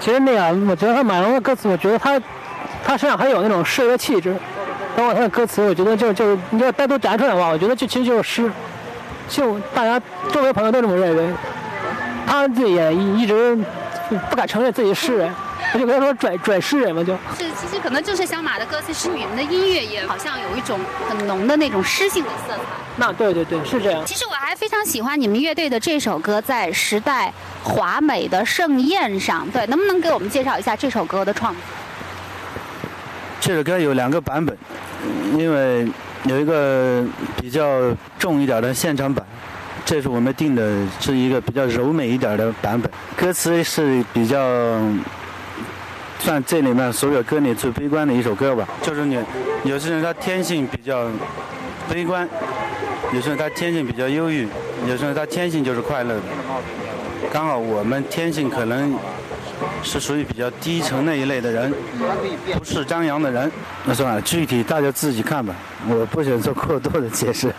[0.00, 2.20] 其实那样，我觉得他马龙的歌词，我觉得他
[2.84, 4.34] 他身上还有那种诗的气质。
[4.96, 8.50] 包括他的歌词，我觉得就就是你要单独摘出来的话，我觉得就其实就是诗。
[9.28, 10.00] 就大家
[10.32, 11.28] 周围朋友都这么认为，
[12.26, 13.58] 他自己也一直
[14.30, 15.34] 不敢承认自己是诗人。
[15.76, 22.60] 他就跟他说拽拽诗人嘛，就是其实可能就是小马的歌词，是你们的音乐也好像有一种很浓的那种诗性的色彩。
[22.96, 24.02] 那对对对，是这样。
[24.06, 27.30] 其实我还非常喜欢你们乐队的这首歌，在时代
[27.62, 31.60] 华美的盛宴上，对，能不能给我们介绍一下这首歌的创作？
[33.38, 34.56] 这首歌有两个版本，
[35.36, 35.86] 因为
[36.24, 37.04] 有一个
[37.38, 39.22] 比较重一点的现场版，
[39.84, 44.38] 这是我们定的是一个比较柔美一点的版本，歌词是比较。
[46.18, 49.18] 算这里面所有歌里最悲观的一首歌吧，就是你，
[49.64, 51.08] 有些人他天性比较
[51.88, 52.28] 悲观，
[53.12, 54.48] 有些人他天性比较忧郁，
[54.88, 56.22] 有些人他天性就是快乐的。
[57.32, 58.96] 刚好我们天性可能
[59.82, 61.72] 是属于比较低沉那一类的人，
[62.58, 63.50] 不是张扬的人。
[63.84, 65.54] 那算了，具体大家自己看吧，
[65.88, 67.52] 我不想做过多的解释。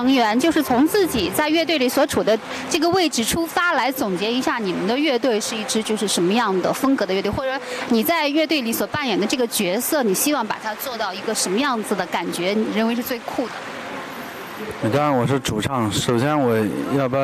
[0.00, 2.38] 成员，就是从自己在乐队里所处的
[2.70, 7.52] 这个位置出发，来总结一下你们的乐队是一支就是什么样的风格的乐队，或者
[7.90, 14.88] 你在乐队里所扮演的这个角色，你希望把它做到一个什么样子的感觉，你认为是最酷的？
[14.90, 16.56] 当然我是主唱，首先我
[16.96, 17.18] 要把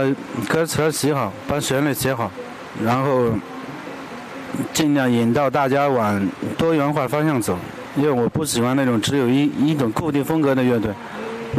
[0.47, 2.31] 歌词写好，把旋律写好，
[2.85, 3.31] 然后
[4.75, 7.59] 尽量引导大家往多元化方向走，
[7.97, 10.91] 因为我不喜欢那种只有一一种固定风格的乐队。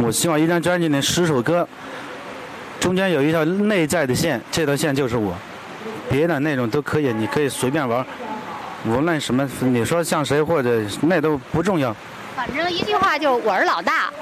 [0.00, 1.66] 我希望一张专辑里十首歌，
[2.78, 5.34] 中间有一条内在的线，这条线就是我，
[6.08, 8.04] 别的内容都可以，你可以随便玩，
[8.86, 11.94] 无论什么，你说像谁或者那都不重要。
[12.36, 14.12] 反正一句话就我是老大，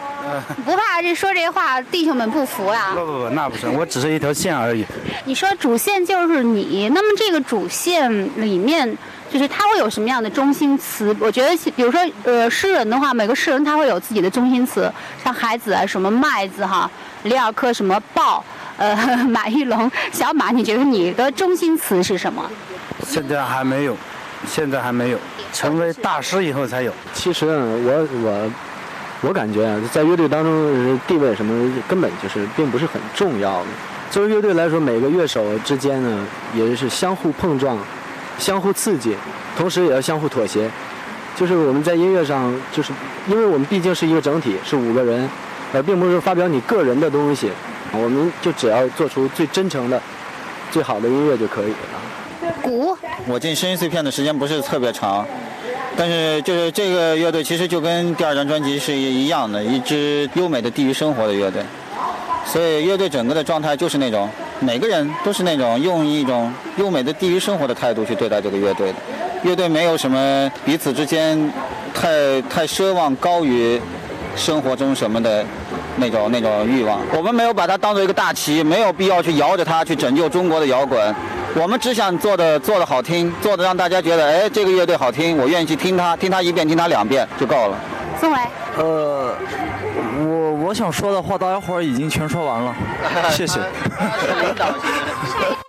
[0.65, 2.93] 不怕这说这话弟兄们不服呀。
[2.95, 4.85] 不不不，那不是，我只是一条线而已。
[5.25, 8.11] 你说主线就是你，那么这个主线
[8.41, 8.97] 里面，
[9.31, 11.15] 就是它会有什么样的中心词？
[11.21, 16.91] 我觉得，比如说，呃，诗人的话，每个诗人他会有自己的中心词，像海子啊，什么麦子哈，
[17.25, 18.45] 里尔克什么豹，
[18.77, 18.95] 呃
[19.29, 22.49] 马玉龙，小马，你觉得你的中心词是什么？
[23.05, 23.97] 现在还没有，
[24.47, 25.19] 现在还没有，
[25.53, 26.93] 成为大师以后才有。
[27.13, 28.51] 其实我我
[29.23, 33.67] 我感觉啊，在乐队当中地位什么根本就是并不是很重要的。
[34.11, 37.79] 作为乐队来说，每个乐手之间呢也是相互碰撞、
[38.39, 39.17] 相互刺激，
[39.57, 40.71] 同时也要相互妥协。
[41.35, 42.93] 就是我们在音乐上，就是
[43.27, 45.29] 因为我们毕竟是一个整体，是五个人，
[45.75, 47.51] 而并不是发表你个人的东西，
[47.93, 50.01] 我们就只要做出最真诚的、
[50.71, 52.53] 最好的音乐就可以了。
[52.63, 52.97] 鼓，
[53.27, 55.27] 我进声音碎片的时间不是特别长，
[55.99, 61.63] 但是就是这个乐队其实就跟第二张专辑是一样的，一支优美的地域生活的乐队。
[62.45, 64.29] 所以乐队整个的状态就是那种，
[64.61, 68.99] 每个人都是那种用一种优美的地域生活的态度去对待这个乐队的。
[69.43, 71.53] 乐队没有什么彼此之间
[71.93, 73.81] 太太奢望高于
[74.37, 75.45] 生活中什么的
[75.97, 77.01] 那种那种欲望。
[77.17, 81.15] 我们没有把它当做一个大旗，没有必要去摇着它去拯救中国的摇滚。
[81.59, 87.79] 我们只想做的做的好听，做的让大家觉得，哎，这个乐队好听，我愿意去听它，听它一遍，听它两遍就够了。
[88.21, 88.39] 宋伟，
[88.77, 89.35] 呃，
[90.19, 92.75] 我我想说的话，大家伙儿已经全说完了，
[93.31, 93.59] 谢谢。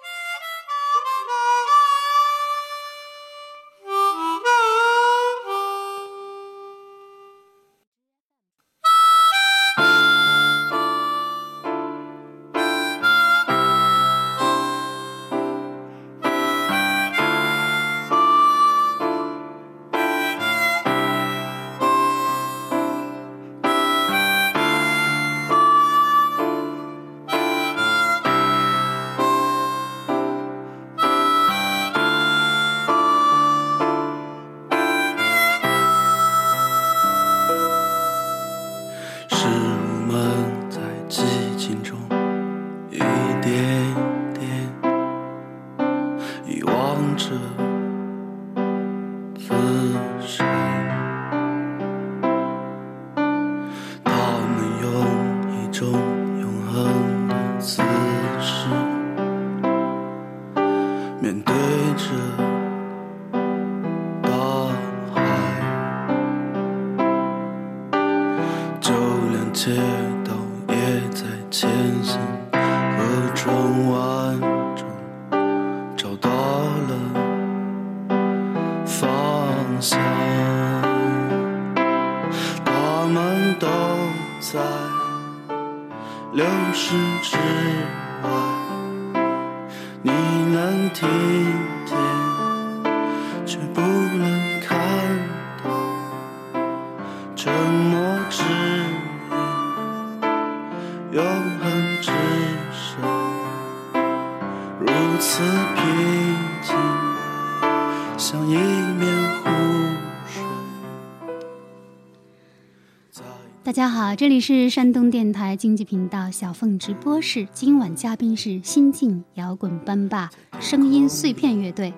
[114.07, 120.29] 好，这里是山东电台经济频道小凤直播室，今晚嘉宾是新晋摇滚班霸
[120.61, 121.93] 声音碎片乐队。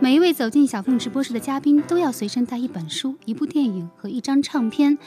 [0.00, 4.98] 每一位走进小凤直播室的嘉宾都要随身带一本书、一部电影和一张唱片。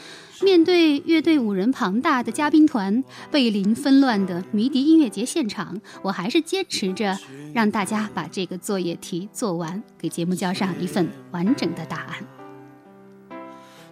[0.41, 7.19] 面对乐队五人庞大的嘉宾团、贝林纷乱的迷笛音乐节现场，我还是坚持着
[7.53, 12.15] 让大家把这个作业题做完，给节目交上一份完整的答案。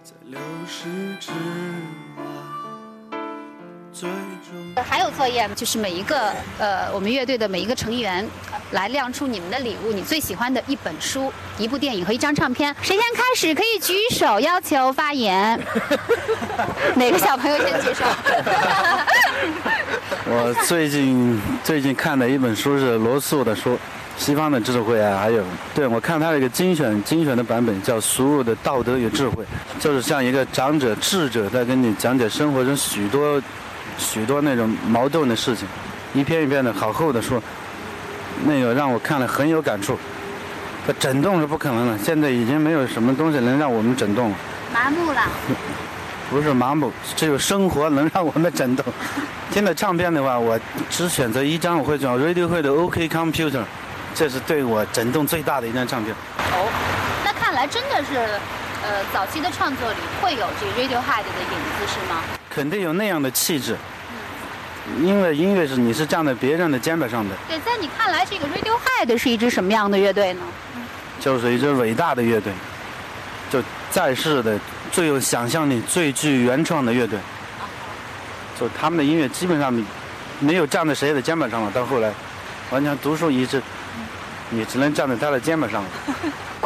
[0.02, 0.88] 在流逝
[1.20, 1.30] 之，
[4.86, 8.26] 还有作业，就是每一个呃，我们乐队的每一个成员
[8.72, 12.74] 来亮出你们的礼物，你最喜欢的一本书、一部电影和一张唱片。
[12.82, 13.54] 谁先开始？
[13.54, 15.58] 可以举手要求发言。
[16.96, 18.04] 哪个小朋友先举手？
[20.26, 23.78] 我最近最近看的一本书是罗素的书，
[24.16, 25.44] 西方的智慧啊，还有
[25.74, 29.44] 对我看他有一个精选精选的版本叫《俗物的道德与智慧》，
[29.82, 33.40] 就是像一个长者智者在跟你讲解生活中许多
[33.98, 35.66] 许多那种矛盾的事情，
[36.12, 37.42] 一篇一篇的好厚的书，
[38.44, 39.98] 那个让我看了很有感触。
[40.86, 44.36] 这整动是不可能了，现在已经没有什么东西能让我们整动了。
[44.72, 45.22] 麻木了。
[46.30, 48.84] 不是麻木，只有生活能让我们整动。
[49.52, 50.58] 听的唱片的话，我
[50.90, 53.62] 只选择一张，我会选 Radiohead 的 OK Computer，
[54.14, 56.14] 这是对我整动最大的一张唱片。
[56.38, 56.68] 哦，
[57.24, 58.40] 那看来真的是，
[58.86, 62.20] 呃，早期的创作里会有这 Radiohead 的影子是吗？
[62.50, 63.76] 肯定有那样的气质，
[65.00, 70.42] 因为音乐是你是站在别人的肩膀上的，对，在你看来，这个 Radiohead 是一支什么样的乐队呢？
[71.18, 72.52] 就是一支伟大的乐队，
[73.50, 74.58] 就在世的
[74.92, 77.18] 最有想象力、最具原创的乐队。
[78.60, 79.72] 就他们的音乐基本上
[80.40, 81.70] 没有站在谁的肩膀上了。
[81.70, 82.12] 到后来，
[82.70, 83.62] 完全独树一帜，
[84.50, 85.88] 你只能站在他的肩膀上了。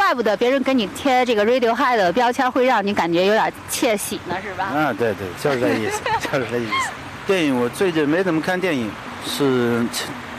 [0.08, 4.64] 怪不得别人给你贴这个 Radiohead 的标签，会让你感觉有点窃喜呢，是吧？
[4.64, 6.00] 啊，对对，就是这意思，
[6.32, 6.88] 就是这意思。
[7.26, 8.90] 电影我最近没怎么看电影，
[9.26, 9.84] 是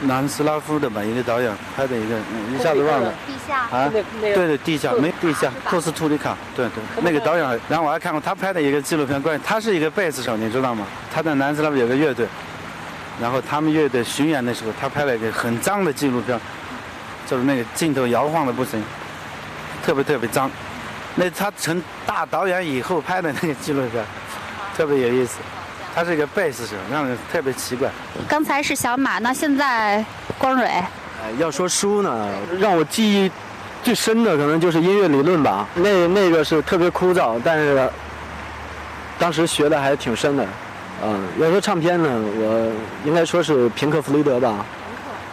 [0.01, 3.13] 南斯拉夫的吧，一个导演拍的一个，嗯一下子忘了。
[3.27, 4.03] 地下啊，对
[4.33, 10.83] 对，地下没地下，库斯图里卡，对对，那个导演，然后我还看过他拍的一个纪录片，关于他是一个贝斯手，你知道吗？
[11.13, 12.25] 他在南斯拉夫有个乐队，
[13.21, 16.39] 然后他们乐队巡演的时候，他拍了一个很脏的纪录片，
[17.27, 18.83] 就是那个镜头摇晃的不行，
[19.85, 20.49] 特别特别脏。
[21.15, 24.03] 那他成大导演以后拍的那个纪录片，
[24.77, 25.37] 特别有意思。
[25.93, 27.89] 他是一个贝斯手，让人特别奇怪。
[28.27, 30.05] 刚才是小马，那现在
[30.37, 30.85] 光蕊，哎，
[31.39, 33.29] 要说书呢，让我记忆
[33.83, 35.67] 最深的可能就是音乐理论吧。
[35.73, 37.89] 那那个是特别枯燥，但是
[39.17, 40.45] 当时学的还挺深的。
[41.03, 42.71] 嗯，要说唱片呢，我
[43.03, 44.63] 应该说是平克·弗雷德吧。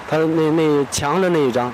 [0.09, 1.73] 他那那墙的那一张，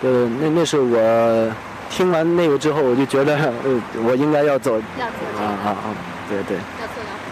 [0.00, 1.52] 对，那那是我
[1.90, 4.76] 听完那个之后，我就觉得， 呃，我应该要走。
[4.78, 5.94] 啊啊啊！
[6.28, 6.56] 对对。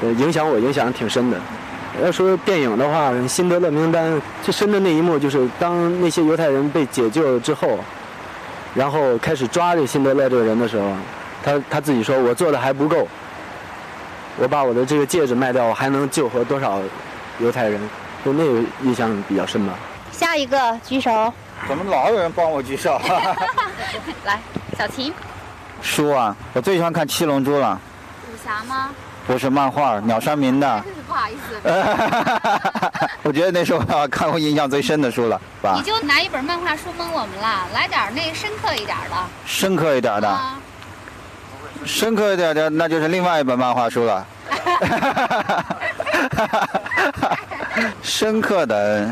[0.03, 1.39] 呃，影响我影响挺深的。
[2.03, 7.79] 要说电影的话，《辛德勒名单》最深的那一幕就是当那些犹太人被解救之后，
[8.75, 10.91] 然后开始抓这辛德勒这个人的时候，
[11.45, 13.07] 他他自己说：“我做的还不够，
[14.39, 16.81] 我把我的这个戒指卖掉，我还能救活多少
[17.41, 17.81] 犹太人？”
[18.25, 19.75] 就那个印象比较深吧。
[20.13, 21.33] 下一个举手。
[21.69, 23.01] 怎么老有人帮我举手？
[24.25, 24.41] 来，
[24.77, 25.13] 小琴。
[25.81, 27.81] 书啊，我最喜欢看《七龙珠》了。
[28.31, 28.91] 武侠吗？
[29.27, 30.85] 不是漫画，鸟山明的。
[31.07, 31.61] 不好意思。
[33.23, 35.75] 我觉得那是我看过印象最深的书了，吧？
[35.77, 39.17] 你就拿一本漫画书蒙我们了，来点那个深刻一点的。
[39.47, 40.29] 深刻一点的。
[40.29, 40.59] 啊、
[41.85, 44.27] 深刻一点的，那就是另外一本漫画书了。
[48.03, 49.09] 深刻的。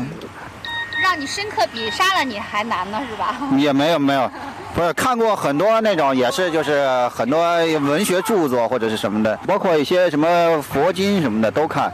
[1.01, 3.35] 让你深刻比杀了你还难呢，是吧？
[3.57, 4.29] 也没有没有，
[4.75, 7.41] 不是看过很多那种，也是就是很多
[7.79, 11.91] 文学著作或者是什么的，包括一些什么佛经什么的都看，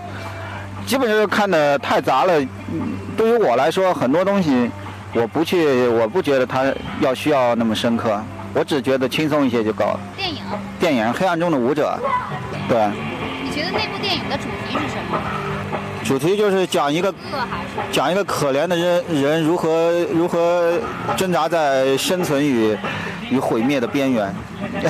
[0.86, 2.34] 基本上看的太杂了。
[3.16, 4.70] 对于我来说，很多东西
[5.14, 6.66] 我不去，我不觉得它
[7.00, 8.22] 要需要那么深刻，
[8.54, 10.00] 我只觉得轻松一些就够了。
[10.16, 10.44] 电影？
[10.80, 11.98] 电影《黑暗中的舞者》，
[12.70, 12.88] 对。
[13.44, 15.18] 你觉得那部电影的主题是什么？
[16.08, 17.14] 主题就是讲一个
[17.92, 20.72] 讲一个可怜的人人如何如何
[21.18, 22.78] 挣扎在生存与
[23.30, 24.34] 与毁灭的边缘。
[24.58, 24.82] 很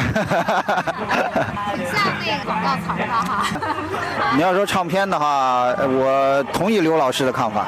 [1.86, 3.48] 像那个广告词儿哈。
[4.38, 7.68] 你要说唱片的话，我同意刘老师的看法。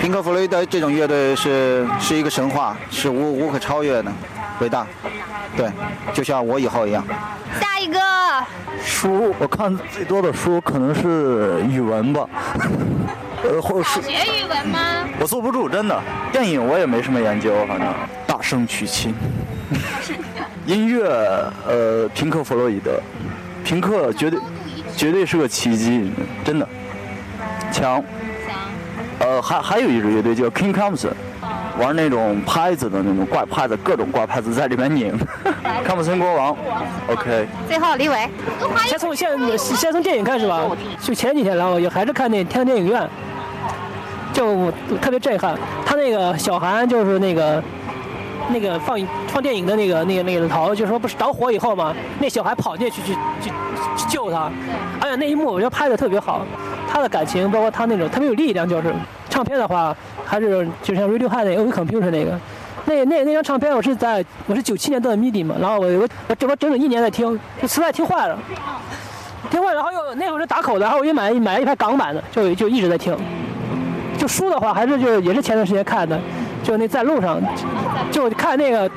[0.00, 4.10] 平克·弗雷德这种乐队是是一个神话，是无无可超越的，
[4.60, 4.86] 伟大。
[5.56, 5.70] 对，
[6.12, 7.04] 就像我以后一样。
[7.60, 7.98] 下一个。
[8.82, 12.26] 书，我看最多的书可能是语文吧，
[13.44, 14.00] 呃，或是。
[14.00, 14.78] 学语文吗？
[15.18, 16.00] 我坐不住，真的。
[16.32, 17.88] 电影我也没什么研究，反正。
[18.26, 19.14] 大圣娶亲。
[20.66, 21.04] 音乐，
[21.66, 23.00] 呃，平克·弗洛伊德，
[23.64, 24.38] 平克绝对
[24.96, 26.12] 绝对是个奇迹，
[26.44, 26.66] 真的。
[27.72, 28.02] 强。
[29.18, 31.12] 呃，还还有一支乐队叫 King Crimson。
[31.78, 35.18] 玩那种拍子的那种怪拍子，各种怪拍子在里面拧。
[35.84, 36.56] 康普森国王
[37.08, 37.46] ，OK。
[37.68, 38.28] 最后李伟，
[38.86, 40.62] 先从先先从电影开始吧。
[41.00, 43.08] 就前几天，然后也还是看那天电影院，
[44.32, 45.56] 就特别震撼。
[45.86, 47.62] 他那个小韩就是那个
[48.48, 48.98] 那个放
[49.28, 53.50] 放电影的那个那个那个头，就说不是着火以后嘛，那小孩跑进去去去
[53.96, 54.50] 去救他。
[55.00, 56.44] 哎呀，那一幕我觉得拍的特别好，
[56.92, 58.94] 他的感情包括他那种特别有力量，就是。
[59.30, 62.38] 唱片的话，还是就像 Radiohead 那个 o Computer 那个，
[62.84, 68.36] 那那那张唱片我是在我是九七年得的 MIDI 嘛，然后我我我这我整整一年在听，就磁带听坏了，
[69.48, 73.16] 听坏了，然后又那会儿是打口的，然后我又买买了一排港版的，就就一直在听。
[74.18, 76.20] 就书的话，还是就也是前段时间看的，
[76.62, 77.40] 就那在路上，
[78.10, 78.90] 就看那个，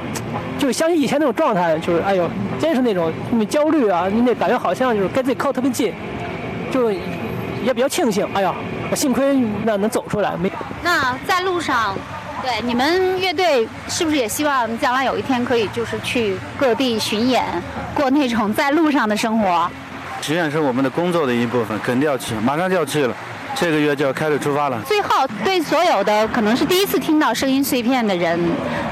[0.57, 2.27] 就想起以前那种状态，就是哎呦，
[2.59, 5.93] 真是那种你焦虑啊，那感觉好像就是跟自己靠特别近，
[6.71, 8.53] 就也比较庆幸，哎呀。
[8.95, 10.51] 幸亏那能走出来，没。
[10.83, 11.95] 那在路上，
[12.41, 17.43] 对你们乐队是不是也希望将来有一天可以就是去各地巡演，
[17.93, 19.69] 过那种在路上的生活？
[20.21, 23.13] 巡演是我们的工作的一部分，肯定要去，马上就要去了，
[23.55, 24.81] 这个月就要开始出发了。
[24.87, 28.39] 最后，对所有的可能是第一次听到声音碎片的人，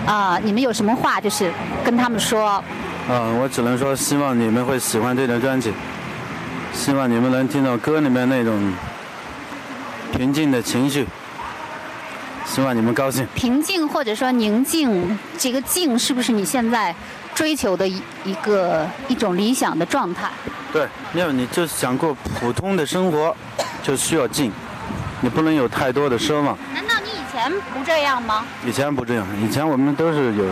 [0.05, 1.51] 啊，你们有什么话就是
[1.85, 2.63] 跟他们说？
[3.09, 5.73] 嗯，我只能说希望你们会喜欢这张专辑，
[6.73, 8.57] 希望你们能听到歌里面那种。
[10.11, 11.05] 平静的情绪，
[12.45, 13.25] 希望你们高兴。
[13.33, 16.93] 平静或者说宁静，这个静是不是你现在
[17.33, 20.29] 追求的一一个一种理想的状态？
[20.71, 23.35] 对，没有你就想过普通的生活，
[23.81, 24.51] 就需要静。
[25.21, 26.57] 你不能有太多的奢望。
[26.73, 28.45] 难道你以前不这样吗？
[28.65, 30.45] 以前不这样，以前我们都是有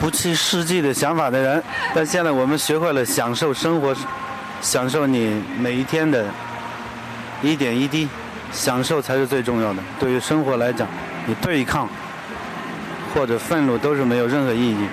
[0.00, 1.62] 不切实际的想法的人，
[1.94, 3.94] 但现在我们学会了享受生活，
[4.60, 6.26] 享受你每一天的
[7.42, 8.08] 一点一滴，
[8.52, 9.82] 享受才是最重要的。
[9.98, 10.86] 对于生活来讲，
[11.26, 11.88] 你对抗
[13.14, 14.88] 或者愤怒都是没有任何意义，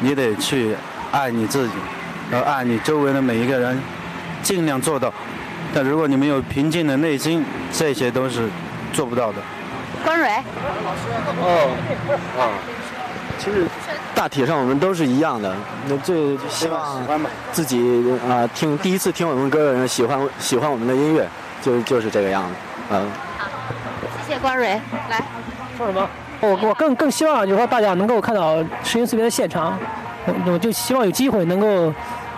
[0.00, 0.74] 你得去
[1.10, 1.74] 爱你自己，
[2.30, 3.80] 然后爱你周围的每一个人，
[4.42, 5.12] 尽量做到。
[5.74, 8.48] 但如果你没有平静的内心，这些都是
[8.92, 9.38] 做不到的。
[10.04, 10.42] 关蕊，
[11.40, 11.70] 哦，
[12.38, 12.50] 啊，
[13.38, 13.66] 其实
[14.14, 15.54] 大体上我们都是一样的。
[15.86, 17.00] 那最希望
[17.52, 21.26] 自己啊、听第一次听我们歌的人喜欢喜欢我们的音乐，
[21.62, 22.50] 就就是这个样子。
[22.90, 23.08] 嗯、
[24.26, 25.22] 谢谢关蕊，来，
[25.78, 26.06] 说什么？
[26.40, 29.78] 我我更更希望就是说大家能够看到声音碎片的现场，
[30.26, 31.94] 我我就希望有机会能够，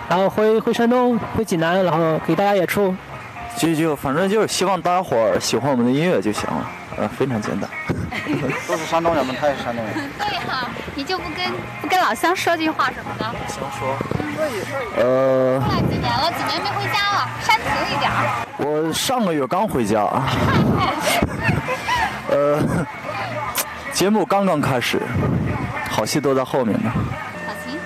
[0.07, 2.95] 然后回回山东，回济南，然后给大家演出。
[3.57, 7.69] 就就反正就是希望大家伙儿喜欢我们的音乐就行了，呃，非常简单。
[8.67, 9.93] 都是山东人嘛，他也是山东人。
[10.19, 11.51] 对哈，你就不跟
[11.81, 13.25] 不跟老乡说句话什么的？
[13.47, 13.95] 乡说，
[14.97, 18.45] 呃，过来几年了，几年没回家了，煽情一点儿。
[18.57, 20.01] 我上个月刚回家，
[22.29, 22.61] 呃，
[23.93, 25.01] 节目刚刚开始，
[25.89, 26.91] 好戏都在后面呢。
[27.47, 27.77] 好戏，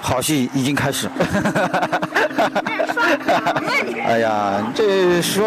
[0.00, 1.10] 好戏已经开始。
[4.06, 5.44] 哎呀，这说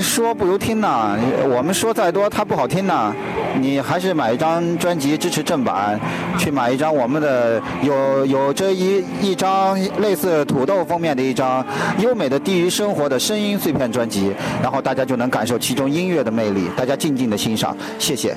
[0.00, 1.16] 说不如听呐。
[1.48, 3.14] 我们说再多，它不好听呐。
[3.58, 5.98] 你还是买一张专辑支持正版，
[6.38, 11.64] 去买一张我们的有有这一一张类似土豆封面的一张
[11.98, 14.32] 优美的低于生活的声音碎片专辑，
[14.62, 16.68] 然后大家就能感受其中音乐的魅力。
[16.76, 18.36] 大家静静的欣赏，谢谢。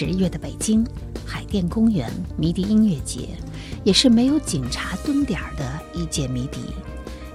[0.00, 0.86] 十月的北京
[1.26, 3.30] 海淀公园迷笛音乐节，
[3.82, 6.60] 也是没有警察蹲点儿的一届迷笛，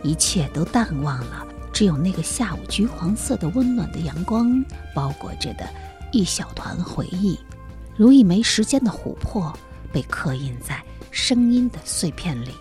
[0.01, 4.63] 一切都淡忘了，只有那个下午橘黄色的温暖的阳光
[4.95, 5.69] 包裹着的
[6.13, 7.37] 一小团回忆，
[7.97, 9.53] 如一枚时间的琥珀，
[9.91, 12.51] 被刻印在声音的碎片里。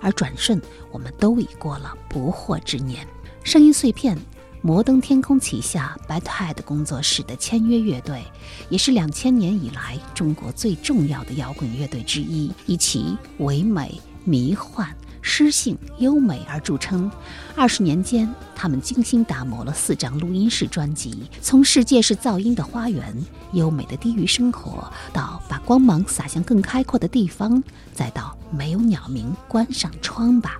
[0.00, 0.58] 而转瞬，
[0.90, 3.06] 我们都已过了不惑之年。
[3.44, 4.16] 声音碎片，
[4.60, 8.24] 摩登天空旗下 Bad Head 工作室的签约乐队，
[8.68, 14.88] 也是两千年以来中国最重要的摇滚乐队之一，以其唯美、迷幻、
[15.22, 17.10] 诗性、优美而著称。
[17.54, 23.14] 二十年间，他们精心打磨了四张录音室专辑，从《世界是噪音的花园》、
[23.56, 27.62] 优美的低语生活，到把光芒洒向更开阔的地方，
[27.94, 30.58] 再到没有鸟鸣，关上窗吧。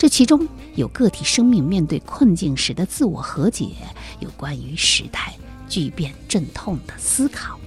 [0.00, 3.66] 这其中有个体生命面对困境时的自我和解，
[4.20, 5.34] 有关于时态
[5.68, 7.60] 巨变阵痛的思考。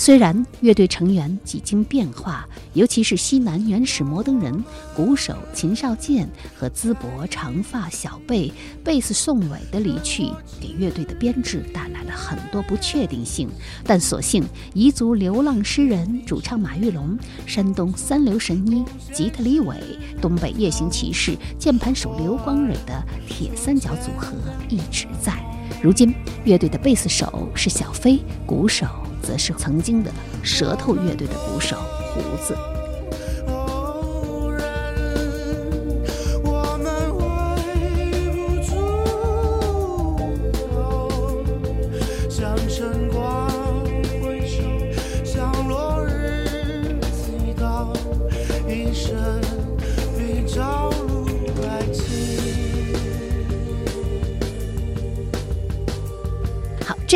[0.00, 4.64] 虽然乐队成员几经变化，尤其是西南原始摩登人
[4.96, 6.26] 鼓手秦少健
[6.56, 8.50] 和淄博长发小贝
[8.82, 13.50] 贝斯宋伟的离去，给乐队的编制带来了很多不确定性，
[13.84, 14.42] 但所幸
[14.74, 18.82] 彝族流浪诗人主唱马玉龙、山东三流神医
[19.12, 19.76] 吉他李伟、
[20.18, 24.32] 东北夜行骑士键盘手刘光蕊的铁三角组合
[24.70, 25.34] 一直在。
[25.82, 28.86] 如今，乐队的贝斯手是小飞，鼓手
[29.22, 30.10] 则是曾经的
[30.42, 31.76] 舌头乐队的鼓手
[32.12, 32.79] 胡子。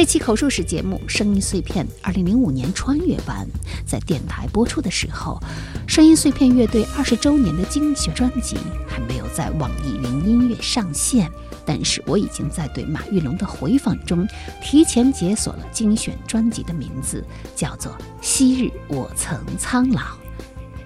[0.04, 3.48] 这期口述史节目《声音碎片》二零零五年穿越版
[3.86, 5.40] 在电台播出的时候，
[5.86, 8.54] 声音碎片乐队二十周年的精选专辑
[8.86, 11.32] 还没有在网易云音乐上线。
[11.64, 14.28] 但是我已经在对马玉龙的回访中
[14.62, 17.24] 提前解锁了精选专辑的名字，
[17.56, 17.90] 叫做
[18.20, 20.02] 《昔日我曾苍老》。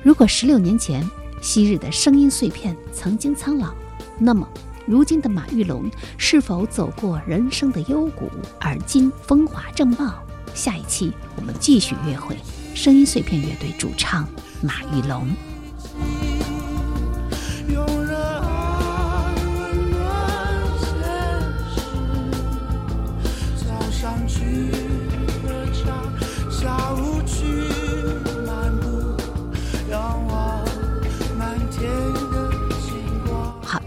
[0.00, 1.04] 如果十六年前
[1.42, 3.74] 昔日的声音碎片曾经苍老，
[4.16, 4.48] 那么。
[4.88, 5.84] 如今的马玉龙
[6.16, 10.14] 是否走过人生的幽谷，而今风华正茂？
[10.54, 12.34] 下一期我们继续约会
[12.74, 14.26] 声音碎片乐队主唱
[14.62, 15.28] 马玉龙。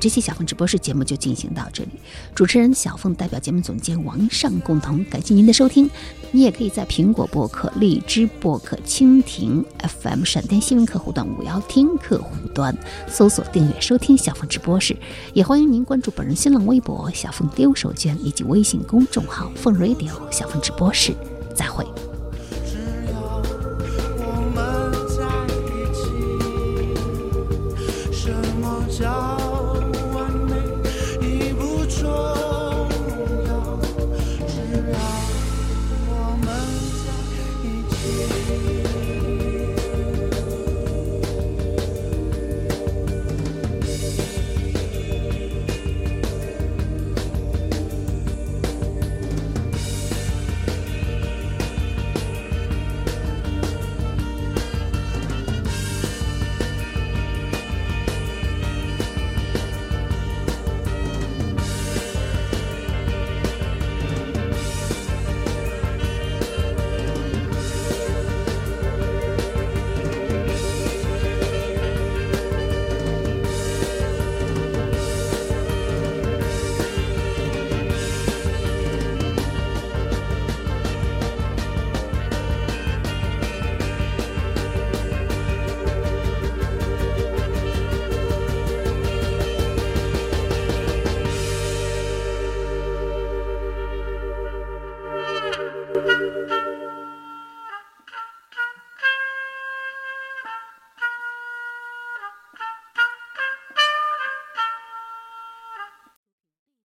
[0.02, 1.91] 这期小凤直播室节目就进行到这里，
[2.34, 5.88] 主持人小凤代表节目总监王尚共同感谢您的收听。
[6.32, 9.64] 你也可以在苹果播客、荔枝播客、蜻蜓
[10.02, 12.76] FM、闪电新闻客户端、五幺听客户端
[13.08, 14.97] 搜索订阅收听小凤直播室。
[15.34, 21.14] 也欢迎您关注本人新浪微博小凤丢手绢以及微信公众号凤 radio 小凤直播室。
[21.54, 22.11] 再会。